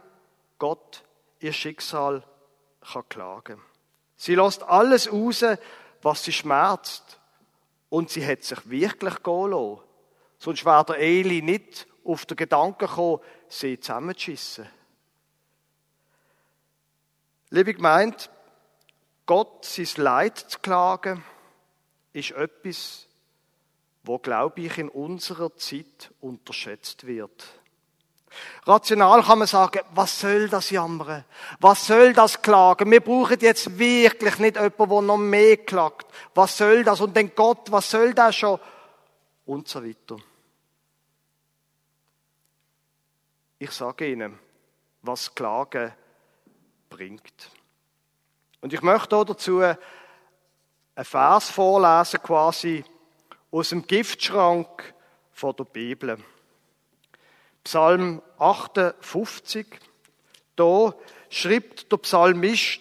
Gott 0.59 1.03
ihr 1.41 1.53
Schicksal 1.53 2.23
kann 2.93 3.09
klagen. 3.09 3.61
Sie 4.17 4.35
lässt 4.35 4.63
alles 4.63 5.13
raus, 5.13 5.45
was 6.03 6.25
sie 6.25 6.33
schmerzt. 6.33 7.21
Und 7.89 8.11
sie 8.11 8.27
hat 8.27 8.43
sich 8.43 8.69
wirklich 8.69 9.23
gehen 9.23 9.51
lassen. 9.51 9.81
Sonst 10.39 10.65
wäre 10.65 10.85
der 10.85 10.99
Eli 10.99 11.43
nicht 11.43 11.87
auf 12.05 12.27
den 12.27 12.37
Gedanken 12.37 12.87
gekommen, 12.87 13.21
sie 13.49 13.79
zusammenzuschissen. 13.79 14.69
Liebe 17.51 17.75
gemeint, 17.75 18.31
Gott 19.25 19.65
sein 19.65 19.89
Leid 19.97 20.39
zu 20.39 20.59
klagen, 20.59 21.25
ist 22.13 22.33
etwas, 22.33 23.07
wo, 24.07 24.19
glaube 24.19 24.61
ich, 24.63 24.79
in 24.79 24.89
unserer 24.89 25.55
Zeit 25.57 26.13
unterschätzt 26.21 27.07
wird. 27.07 27.45
Rational 28.65 29.23
kann 29.23 29.39
man 29.39 29.49
sagen, 29.49 29.81
was 29.93 30.21
soll 30.21 30.49
das 30.49 30.71
jammern? 30.71 31.25
Was 31.61 31.87
soll 31.87 32.13
das 32.13 32.43
klagen? 32.43 32.91
Wir 32.91 33.01
brauchen 33.01 33.39
jetzt 33.41 33.79
wirklich 33.79 34.39
nicht 34.39 34.57
jemanden, 34.57 34.89
der 34.89 35.03
noch 35.03 35.17
mehr 35.17 35.57
klagt. 35.59 36.07
Was 36.35 36.59
soll 36.59 36.85
das? 36.85 37.01
Und 37.01 37.17
dann 37.17 37.35
Gott, 37.35 37.71
was 37.71 37.91
soll 37.91 38.13
das 38.13 38.37
schon? 38.37 38.61
Und 39.47 39.69
so 39.69 39.83
weiter. 39.83 40.17
Ich 43.59 43.71
sage 43.71 44.11
Ihnen, 44.13 44.39
was 45.03 45.35
Klagen 45.35 45.93
bringt. 46.91 47.51
Und 48.61 48.73
ich 48.73 48.83
möchte 48.83 49.25
dazu 49.25 49.61
einen 49.61 49.79
Vers 50.97 51.51
vorlesen, 51.51 52.23
quasi, 52.23 52.85
aus 53.57 53.71
dem 53.71 53.87
Giftschrank 53.87 54.69
von 55.33 55.57
der 55.57 55.65
Bibel. 55.65 56.19
Psalm 57.65 58.21
58. 58.39 59.67
Da 60.57 60.93
schreibt 61.31 61.91
der 61.91 61.97
Psalmist, 61.97 62.81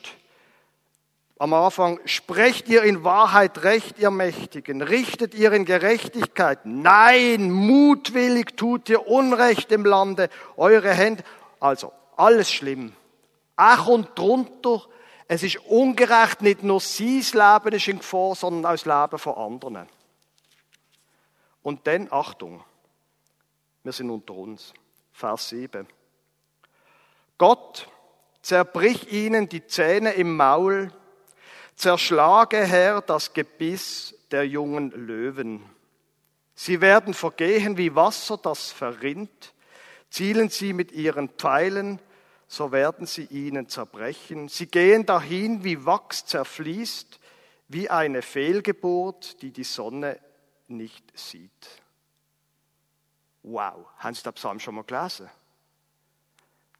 Am 1.39 1.53
Anfang, 1.53 2.01
sprecht 2.03 2.67
ihr 2.67 2.83
in 2.83 3.05
Wahrheit 3.05 3.63
recht, 3.63 3.99
ihr 3.99 4.11
Mächtigen, 4.11 4.81
richtet 4.81 5.33
ihr 5.33 5.53
in 5.53 5.63
Gerechtigkeit. 5.63 6.65
Nein, 6.65 7.51
mutwillig 7.51 8.57
tut 8.57 8.89
ihr 8.89 9.07
Unrecht 9.07 9.71
im 9.71 9.85
Lande, 9.85 10.29
eure 10.57 10.93
Hände. 10.93 11.23
Also, 11.61 11.93
alles 12.17 12.51
schlimm. 12.51 12.91
Ach 13.55 13.87
und 13.87 14.09
drunter, 14.19 14.81
es 15.29 15.41
ist 15.41 15.57
ungerecht, 15.67 16.41
nicht 16.41 16.63
nur 16.63 16.81
sein 16.81 17.23
Leben 17.33 17.75
ist 17.75 17.87
in 17.87 17.99
Gefahr, 17.99 18.35
sondern 18.35 18.65
auch 18.65 18.77
das 18.77 18.85
Leben 18.85 19.17
von 19.17 19.35
anderen. 19.35 19.94
Und 21.65 21.87
dann, 21.87 22.09
Achtung, 22.11 22.63
wir 23.81 23.91
sind 23.91 24.11
unter 24.11 24.35
uns. 24.35 24.71
Vers 25.11 25.49
7. 25.49 25.87
Gott, 27.39 27.89
zerbrich 28.43 29.11
ihnen 29.11 29.49
die 29.49 29.65
Zähne 29.65 30.11
im 30.11 30.37
Maul, 30.37 30.91
zerschlage, 31.75 32.57
Herr, 32.57 33.01
das 33.01 33.33
Gebiss 33.33 34.13
der 34.29 34.47
jungen 34.47 34.91
Löwen. 34.91 35.63
Sie 36.53 36.81
werden 36.81 37.15
vergehen 37.15 37.79
wie 37.79 37.95
Wasser, 37.95 38.37
das 38.37 38.71
verrinnt. 38.71 39.55
Zielen 40.11 40.49
sie 40.49 40.71
mit 40.71 40.91
ihren 40.91 41.29
Pfeilen, 41.29 41.99
so 42.47 42.71
werden 42.71 43.07
sie 43.07 43.25
ihnen 43.25 43.69
zerbrechen. 43.69 44.49
Sie 44.49 44.67
gehen 44.67 45.07
dahin, 45.07 45.63
wie 45.63 45.83
Wachs 45.83 46.27
zerfließt, 46.27 47.19
wie 47.69 47.89
eine 47.89 48.21
Fehlgeburt, 48.21 49.41
die 49.41 49.49
die 49.49 49.63
Sonne 49.63 50.19
nicht 50.67 51.17
sieht. 51.17 51.81
Wow, 53.43 53.85
haben 53.97 54.15
Sie 54.15 54.23
den 54.23 54.33
Psalm 54.33 54.59
schon 54.59 54.75
mal 54.75 54.83
gelesen? 54.83 55.29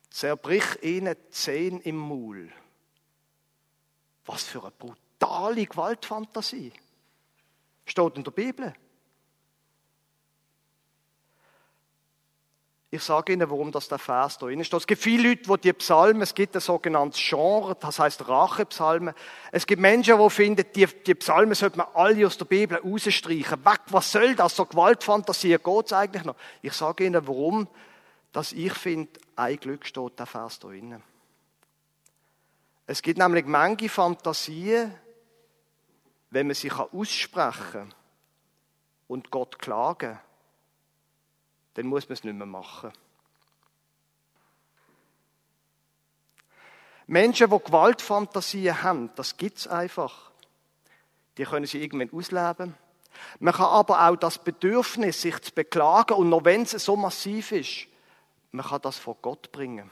Zerbrich 0.09 0.81
ihnen 0.81 1.15
zehn 1.29 1.79
im 1.81 1.97
Maul. 1.97 2.51
Was 4.25 4.43
für 4.43 4.61
eine 4.61 4.71
brutale 4.71 5.65
Gewaltfantasie. 5.65 6.73
Steht 7.85 8.17
in 8.17 8.23
der 8.23 8.31
Bibel. 8.31 8.73
Ich 12.95 13.03
sage 13.03 13.33
Ihnen, 13.33 13.49
warum 13.49 13.73
das 13.73 13.89
der 13.89 13.97
Vers 13.97 14.37
da 14.37 14.45
drin 14.45 14.63
steht. 14.63 14.79
Es 14.79 14.87
gibt 14.87 15.01
viele 15.01 15.29
Leute, 15.29 15.41
die 15.43 15.57
die 15.57 15.73
Psalmen, 15.73 16.21
es 16.21 16.33
gibt 16.33 16.55
ein 16.55 16.61
sogenanntes 16.61 17.19
Genre, 17.19 17.75
das 17.75 17.99
heißt 17.99 18.29
Rachepsalmen. 18.29 19.13
Es 19.51 19.67
gibt 19.67 19.81
Menschen, 19.81 20.17
die 20.17 20.29
finden, 20.29 20.65
die, 20.73 20.85
die 20.85 21.15
Psalmen 21.15 21.55
sollte 21.55 21.77
man 21.77 21.87
alle 21.93 22.25
aus 22.25 22.37
der 22.37 22.45
Bibel 22.45 22.77
rausstreichen. 22.77 23.65
Weg, 23.65 23.79
was 23.89 24.13
soll 24.13 24.33
das? 24.35 24.55
So 24.55 24.65
Gewaltfantasie 24.65 25.57
geht 25.57 25.85
es 25.85 25.91
eigentlich 25.91 26.23
noch. 26.23 26.37
Ich 26.61 26.71
sage 26.71 27.05
Ihnen, 27.05 27.27
warum, 27.27 27.67
dass 28.31 28.53
ich 28.53 28.73
finde, 28.73 29.11
ein 29.35 29.57
Glück 29.57 29.85
steht 29.85 30.17
der 30.17 30.25
Vers 30.25 30.59
da 30.59 30.69
drin. 30.69 31.03
Es 32.87 33.01
gibt 33.01 33.19
nämlich 33.19 33.45
manche 33.45 33.89
Fantasien, 33.89 34.95
wenn 36.29 36.47
man 36.47 36.55
sie 36.55 36.71
aussprechen 36.71 37.71
kann 37.73 37.93
und 39.09 39.31
Gott 39.31 39.59
klagen 39.59 40.11
kann, 40.11 40.19
dann 41.75 41.87
muss 41.87 42.09
man 42.09 42.13
es 42.13 42.23
nicht 42.23 42.35
mehr 42.35 42.45
machen. 42.45 42.91
Menschen, 47.07 47.49
die 47.49 47.59
Gewaltfantasien 47.59 48.81
haben, 48.81 49.11
das 49.15 49.37
gibt 49.37 49.59
es 49.59 49.67
einfach. 49.67 50.31
Die 51.37 51.43
können 51.43 51.65
sie 51.65 51.83
irgendwann 51.83 52.17
ausleben. 52.17 52.73
Man 53.39 53.53
kann 53.53 53.65
aber 53.65 54.07
auch 54.07 54.15
das 54.15 54.39
Bedürfnis, 54.39 55.21
sich 55.21 55.39
zu 55.41 55.53
beklagen, 55.53 56.15
und 56.15 56.29
noch 56.29 56.43
wenn 56.43 56.63
es 56.63 56.71
so 56.71 56.95
massiv 56.95 57.51
ist, 57.51 57.87
man 58.51 58.65
kann 58.65 58.81
das 58.81 58.97
vor 58.97 59.17
Gott 59.21 59.51
bringen. 59.51 59.91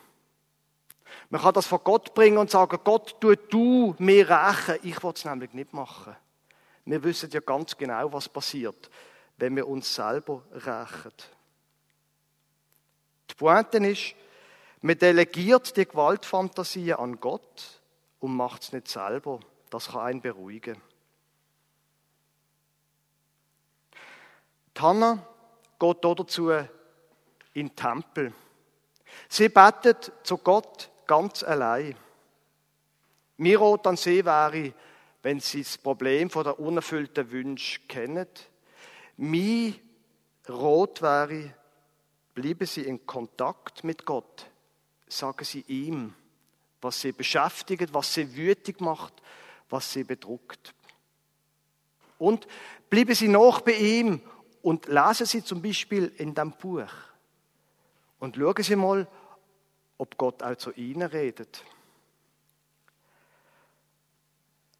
Man 1.30 1.41
kann 1.41 1.54
das 1.54 1.67
vor 1.67 1.80
Gott 1.80 2.13
bringen 2.13 2.38
und 2.38 2.50
sagen, 2.50 2.80
Gott, 2.84 3.19
tu 3.19 3.36
du 3.36 3.96
mir 4.00 4.30
rächen. 4.30 4.80
Ich 4.84 5.04
will 5.04 5.12
es 5.13 5.26
nämlich 5.26 5.54
nicht 5.54 5.74
machen. 5.74 6.15
Wir 6.86 7.04
wissen 7.04 7.30
ja 7.30 7.39
ganz 7.39 7.78
genau, 7.78 8.12
was 8.12 8.28
passiert, 8.28 8.89
wenn 9.38 9.56
wir 9.56 9.67
uns 9.67 9.93
selber 9.93 10.41
rächen. 10.52 11.13
Die 13.34 13.38
Pointe 13.38 13.78
ist, 13.80 14.15
man 14.82 14.98
delegiert 14.98 15.76
die 15.76 15.86
Gewaltfantasie 15.86 16.93
an 16.93 17.19
Gott 17.19 17.82
und 18.19 18.36
macht 18.36 18.63
es 18.63 18.72
nicht 18.72 18.88
selber. 18.88 19.39
Das 19.69 19.89
kann 19.89 20.02
einen 20.02 20.22
beruhigen. 20.22 20.82
Hannah 24.84 25.26
geht 25.80 26.04
dazu 26.04 26.50
in 26.50 26.67
den 27.56 27.74
Tempel. 27.74 28.34
Sie 29.30 29.48
betet 29.48 30.12
zu 30.24 30.38
Gott 30.38 30.89
ganz 31.08 31.41
allein. 31.41 31.96
Mir 33.38 33.60
rot 33.60 33.88
an 33.88 33.96
See 33.96 34.26
wäre, 34.26 34.74
wenn 35.22 35.39
Sie 35.39 35.63
das 35.63 35.78
Problem 35.78 36.30
von 36.30 36.43
der 36.43 36.60
unerfüllten 36.60 37.32
Wünsche 37.32 37.80
kennen. 37.88 38.28
Mein 39.15 39.76
Rot 40.50 41.02
wäre, 41.02 41.54
bleiben 42.34 42.65
Sie 42.65 42.82
in 42.82 43.06
Kontakt 43.06 43.84
mit 43.84 44.06
Gott. 44.06 44.50
Sagen 45.08 45.46
Sie 45.46 45.62
ihm, 45.67 46.13
was 46.82 47.02
Sie 47.02 47.12
beschäftigt, 47.12 47.93
was 47.93 48.13
Sie 48.13 48.36
wütig 48.36 48.82
macht, 48.82 49.13
was 49.69 49.91
Sie 49.91 50.04
bedruckt. 50.04 50.74
Und 52.17 52.48
bleiben 52.89 53.15
Sie 53.15 53.28
noch 53.28 53.62
bei 53.62 53.74
ihm 53.74 54.22
und 54.62 54.88
lesen 54.88 55.26
Sie 55.26 55.43
zum 55.43 55.62
Beispiel 55.62 56.12
in 56.17 56.34
dem 56.34 56.52
Buch. 56.52 56.91
Und 58.19 58.36
schauen 58.36 58.63
Sie 58.63 58.76
mal, 58.76 59.08
ob 59.98 60.17
Gott 60.17 60.41
auch 60.41 60.56
zu 60.56 60.72
Ihnen 60.72 61.04
redet. 61.04 61.63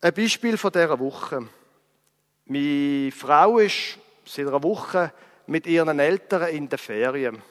Ein 0.02 0.14
Beispiel 0.14 0.58
von 0.58 0.72
dieser 0.72 1.00
Woche. 1.00 1.48
Meine 2.46 3.12
Frau 3.12 3.60
ist 3.60 3.98
seit 4.26 4.48
einer 4.48 4.62
Woche 4.62 5.14
mit 5.48 5.68
ihren 5.68 6.00
Eltern 6.00 6.50
in 6.50 6.70
der 6.70 6.80
Ferien. 6.80 7.42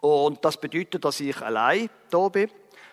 Und 0.00 0.44
das 0.44 0.56
bedeutet, 0.56 1.04
dass 1.04 1.20
ich 1.20 1.40
allein 1.40 1.90
da 2.10 2.28
bin, 2.28 2.50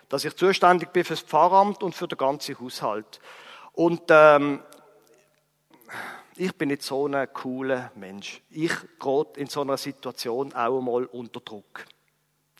dass 0.08 0.24
ich 0.24 0.36
zuständig 0.36 0.92
bin 0.92 1.04
für 1.04 1.14
das 1.14 1.22
Pfarramt 1.22 1.82
und 1.82 1.94
für 1.94 2.08
den 2.08 2.18
ganzen 2.18 2.58
Haushalt. 2.58 3.20
Und 3.72 4.02
ähm, 4.08 4.62
ich 6.36 6.54
bin 6.54 6.68
nicht 6.68 6.82
so 6.82 7.06
ein 7.06 7.32
cooler 7.32 7.92
Mensch. 7.94 8.42
Ich 8.50 8.72
gerate 8.98 9.38
in 9.38 9.46
so 9.46 9.60
einer 9.60 9.76
Situation 9.76 10.52
auch 10.52 10.78
einmal 10.78 11.04
unter 11.06 11.40
Druck. 11.40 11.84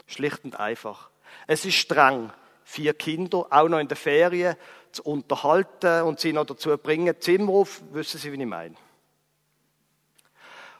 Schlicht 0.07 0.44
und 0.44 0.59
einfach. 0.59 1.11
Es 1.47 1.64
ist 1.64 1.75
streng, 1.75 2.31
vier 2.62 2.94
Kinder, 2.94 3.47
auch 3.51 3.68
noch 3.68 3.79
in 3.79 3.88
der 3.88 3.97
Ferien, 3.97 4.57
zu 4.92 5.03
unterhalten 5.03 6.03
und 6.03 6.20
sie 6.20 6.33
noch 6.33 6.47
dazu 6.47 6.77
bringen, 6.79 7.20
Zimmer 7.20 7.53
auf, 7.53 7.83
wissen 7.92 8.18
Sie, 8.18 8.33
wie 8.33 8.40
ich 8.40 8.47
meine. 8.47 8.77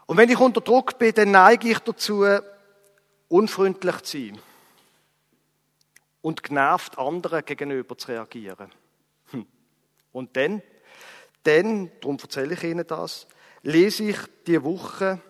Und 0.06 0.16
wenn 0.16 0.28
ich 0.28 0.38
unter 0.38 0.60
Druck 0.60 0.98
bin, 0.98 1.14
dann 1.14 1.30
neige 1.30 1.70
ich 1.70 1.78
dazu, 1.78 2.24
unfreundlich 3.28 4.02
zu 4.02 4.18
sein 4.18 4.38
und 6.20 6.42
genervt 6.42 6.98
anderen 6.98 7.44
gegenüber 7.44 7.96
zu 7.96 8.08
reagieren. 8.08 8.70
Hm. 9.30 9.46
Und 10.12 10.36
dann, 10.36 10.62
dann, 11.42 11.90
darum 12.00 12.18
erzähle 12.20 12.54
ich 12.54 12.64
Ihnen 12.64 12.86
das, 12.86 13.26
lese 13.62 14.04
ich 14.04 14.18
die 14.46 14.62
Woche, 14.62 15.20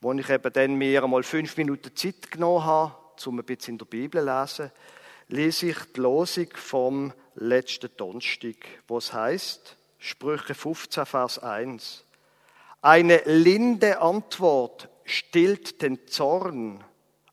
wo 0.00 0.12
ich 0.12 0.28
eben 0.28 0.52
dann 0.52 0.74
mir 0.74 1.02
einmal 1.02 1.22
fünf 1.22 1.56
Minuten 1.56 1.96
Zeit 1.96 2.30
genommen 2.30 2.64
habe, 2.64 2.94
um 3.26 3.38
ein 3.38 3.44
bisschen 3.44 3.74
in 3.74 3.78
der 3.78 3.86
Bibel 3.86 4.20
zu 4.20 4.62
lesen, 4.62 4.72
lese 5.28 5.66
ich 5.68 5.78
die 5.96 6.00
Losung 6.00 6.48
vom 6.54 7.12
letzten 7.34 7.90
Donnerstag, 7.96 8.56
wo 8.86 8.98
es 8.98 9.12
heißt, 9.12 9.76
Sprüche 9.98 10.54
15, 10.54 11.06
Vers 11.06 11.38
1. 11.38 12.03
Eine 12.84 13.22
linde 13.24 14.02
Antwort 14.02 14.90
stillt 15.06 15.80
den 15.80 16.06
Zorn, 16.06 16.84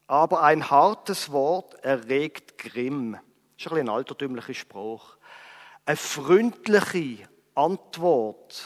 aber 0.07 0.43
ein 0.43 0.69
hartes 0.69 1.29
Wort 1.29 1.73
erregt 1.83 2.57
Grimm. 2.57 3.19
Das 3.57 3.65
ist 3.65 3.71
ein, 3.73 3.79
ein 3.79 3.89
altertümlicher 3.89 4.53
Spruch. 4.53 5.17
Eine 5.83 5.97
freundliche 5.97 7.27
Antwort 7.53 8.63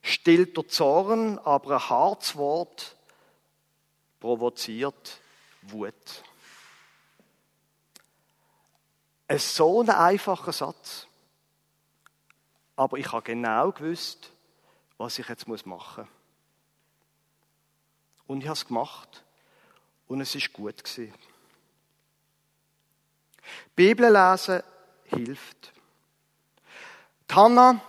stillt 0.00 0.56
der 0.56 0.66
Zorn, 0.68 1.38
aber 1.40 1.74
ein 1.74 1.90
hartes 1.90 2.34
Wort 2.34 2.96
provoziert 4.18 5.20
Wut. 5.64 6.22
Ein 9.28 9.38
so 9.38 9.82
ein 9.82 9.90
einfacher 9.90 10.54
Satz. 10.54 11.06
Aber 12.74 12.96
ich 12.96 13.12
habe 13.12 13.22
genau 13.22 13.70
gewusst, 13.70 14.32
was 14.98 15.18
ich 15.18 15.28
jetzt 15.28 15.46
machen 15.46 15.64
muss. 15.66 16.06
Und 18.26 18.40
ich 18.40 18.46
habe 18.46 18.56
es 18.56 18.66
gemacht. 18.66 19.24
Und 20.08 20.20
es 20.20 20.34
ist 20.34 20.52
gut 20.52 20.82
gewesen. 20.82 21.12
Bibel 23.74 24.12
lesen 24.12 24.62
hilft. 25.04 25.72
Tanna, 27.28 27.80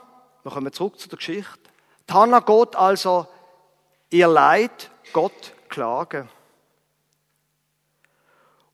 wir 0.43 0.51
kommen 0.51 0.73
zurück 0.73 0.99
zu 0.99 1.09
der 1.09 1.17
Geschichte. 1.17 1.59
Tanna 2.05 2.39
geht 2.39 2.75
also 2.75 3.27
ihr 4.09 4.27
Leid 4.27 4.91
Gott 5.13 5.53
klagen. 5.69 6.29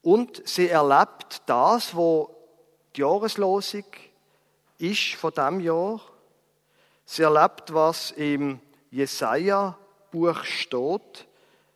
Und 0.01 0.47
sie 0.47 0.67
erlebt 0.67 1.41
das, 1.45 1.95
wo 1.95 2.29
die 2.95 3.01
Jahreslosung 3.01 3.85
ist 4.77 5.15
von 5.15 5.33
dem 5.33 5.59
Jahr. 5.61 6.01
Sie 7.15 7.21
erlebt, 7.21 7.71
was 7.71 8.09
im 8.09 8.59
Jesaja-Buch 8.89 10.43
steht, 10.45 11.27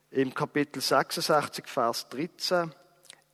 im 0.09 0.33
Kapitel 0.33 0.81
66, 0.81 1.67
Vers 1.67 2.09
13. 2.09 2.73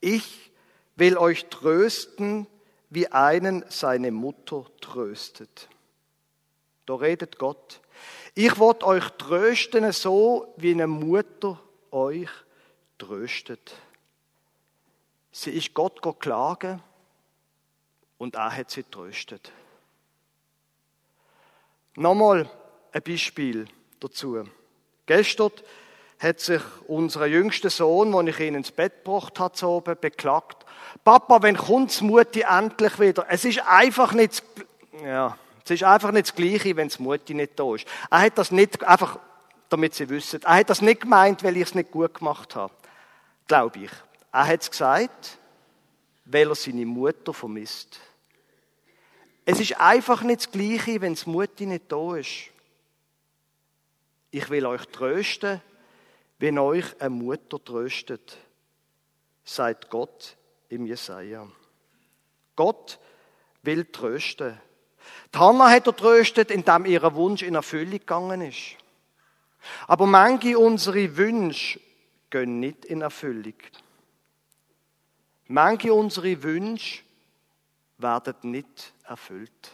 Ich 0.02 0.52
will 0.98 1.18
euch 1.18 1.46
trösten, 1.46 2.46
wie 2.90 3.08
einen 3.08 3.64
seine 3.70 4.12
Mutter 4.12 4.66
tröstet. 4.82 5.70
Da 6.86 6.96
redet 6.96 7.40
Gott. 7.40 7.80
Ich 8.36 8.60
will 8.60 8.84
euch 8.84 9.10
trösten, 9.12 9.90
so 9.94 10.54
wie 10.58 10.74
eine 10.74 10.88
Mutter 10.88 11.58
euch 11.90 12.28
tröstet. 12.98 13.78
Sie 15.32 15.52
ist 15.52 15.74
Gott 15.74 16.02
klagen 16.20 16.84
und 18.18 18.36
er 18.36 18.58
hat 18.58 18.72
sie 18.72 18.84
tröstet. 18.84 19.54
Nochmal 21.96 22.50
ein 22.92 23.02
Beispiel 23.04 23.68
dazu. 24.00 24.44
Gestern 25.06 25.52
hat 26.20 26.40
sich 26.40 26.62
unser 26.88 27.26
jüngster 27.26 27.70
Sohn, 27.70 28.12
den 28.12 28.28
ich 28.28 28.40
ihn 28.40 28.56
ins 28.56 28.72
Bett 28.72 29.04
gebracht 29.04 29.40
habe, 29.40 29.96
beklagt. 29.96 30.66
Papa, 31.04 31.42
wenn 31.42 31.58
kommt's 31.58 32.02
Mutti 32.02 32.42
endlich 32.42 33.00
wieder? 33.00 33.26
Es 33.30 33.46
ist 33.46 33.60
einfach 33.68 34.14
nicht, 34.14 34.42
ja, 35.04 35.38
es 35.64 35.72
ist 35.72 35.84
einfach 35.84 36.12
nicht 36.12 36.28
das 36.28 36.36
Gleiche, 36.36 36.76
wenn 36.76 36.88
das 36.88 37.00
Mutti 37.00 37.34
nicht 37.34 37.60
da 37.60 37.76
ist. 37.76 37.86
Er 38.10 38.22
hat 38.22 38.38
das 38.38 38.52
nicht, 38.52 38.84
einfach, 38.84 39.20
damit 39.70 39.94
Sie 39.94 40.10
wissen, 40.10 40.42
er 40.44 40.56
hat 40.56 40.70
das 40.70 40.82
nicht 40.82 41.02
gemeint, 41.02 41.44
weil 41.44 41.58
ich 41.58 41.64
es 41.64 41.76
nicht 41.76 41.92
gut 41.92 42.14
gemacht 42.14 42.56
habe. 42.56 42.74
Glaube 43.48 43.80
ich. 43.80 43.92
Er 44.32 44.48
hat 44.48 44.62
es 44.62 44.72
gesagt, 44.72 45.38
weil 46.26 46.48
er 46.48 46.56
seine 46.56 46.86
Mutter 46.86 47.34
vermisst. 47.34 48.00
Es 49.46 49.60
ist 49.60 49.80
einfach 49.80 50.22
nicht 50.24 50.42
das 50.42 50.52
Gleiche, 50.52 51.02
wenn 51.02 51.14
das 51.14 51.26
Mutti 51.26 51.66
nicht 51.66 51.92
da 51.92 52.16
ist. 52.16 52.50
Ich 54.32 54.50
will 54.50 54.66
euch 54.66 54.86
trösten, 54.86 55.62
wenn 56.40 56.58
euch 56.58 56.86
eine 57.00 57.10
Mutter 57.10 57.64
tröstet, 57.64 58.38
sagt 59.44 59.90
Gott 59.90 60.36
im 60.70 60.86
Jesaja. 60.86 61.48
Gott 62.56 63.00
will 63.62 63.86
trösten. 63.86 64.60
Die 65.34 65.38
Hannah 65.38 65.70
hat 65.70 65.88
er 65.88 65.96
tröstet, 65.96 66.50
indem 66.50 66.86
ihr 66.86 67.14
Wunsch 67.14 67.44
in 67.44 67.56
Erfüllung 67.56 67.92
gegangen 68.00 68.42
ist. 68.42 68.78
Aber 69.88 70.06
manche 70.06 70.58
unsere 70.58 71.16
Wünsche 71.18 71.80
gehen 72.30 72.60
nicht 72.60 72.86
in 72.86 73.02
Erfüllung. 73.02 73.56
Manche 75.48 75.94
unsere 75.94 76.42
Wünsche 76.44 77.04
werden 77.98 78.52
nicht 78.52 78.94
erfüllt. 79.04 79.72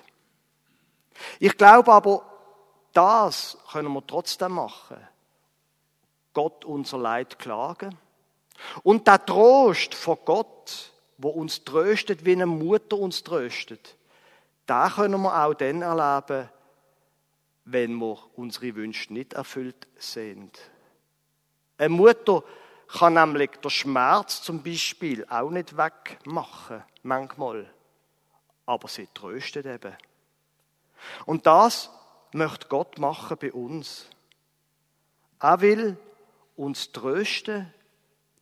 Ich 1.40 1.58
glaube 1.58 1.92
aber, 1.92 2.26
das 2.94 3.58
können 3.72 3.94
wir 3.94 4.06
trotzdem 4.06 4.54
machen. 4.54 4.98
Gott 6.34 6.66
unser 6.66 6.98
Leid 6.98 7.40
klagen. 7.40 7.98
Und 8.84 9.08
der 9.08 9.26
Trost 9.26 9.96
von 9.96 10.18
Gott, 10.26 10.92
wo 11.18 11.30
uns 11.30 11.64
tröstet, 11.64 12.26
wie 12.26 12.34
eine 12.34 12.46
Mutter 12.46 12.98
uns 12.98 13.24
tröstet, 13.24 13.96
da 14.66 14.90
können 14.90 15.22
wir 15.22 15.46
auch 15.46 15.54
dann 15.54 15.82
erleben, 15.82 16.50
wenn 17.66 17.96
wir 17.96 18.18
unsere 18.36 18.76
Wünsche 18.76 19.14
nicht 19.14 19.34
erfüllt 19.34 19.88
sind. 19.96 20.60
Eine 21.78 21.90
Mutter 21.90 22.44
kann 22.88 23.14
nämlich 23.14 23.52
der 23.64 23.70
Schmerz 23.70 24.42
zum 24.42 24.64
Beispiel 24.64 25.26
auch 25.30 25.50
nicht 25.50 25.78
wegmachen, 25.78 26.84
manchmal. 27.04 27.72
Aber 28.70 28.88
sie 28.88 29.08
tröstet 29.16 29.66
eben. 29.66 29.98
Und 31.26 31.48
das 31.48 31.90
möchte 32.34 32.68
Gott 32.68 33.00
machen 33.00 33.36
bei 33.42 33.52
uns. 33.52 34.08
Er 35.40 35.60
will 35.62 35.98
uns 36.56 36.92
trösten, 36.92 37.74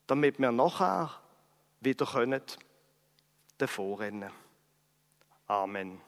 damit 0.06 0.38
wir 0.38 0.52
nachher 0.52 1.12
wieder 1.80 2.06
können. 2.06 2.42
Amen. 5.48 6.02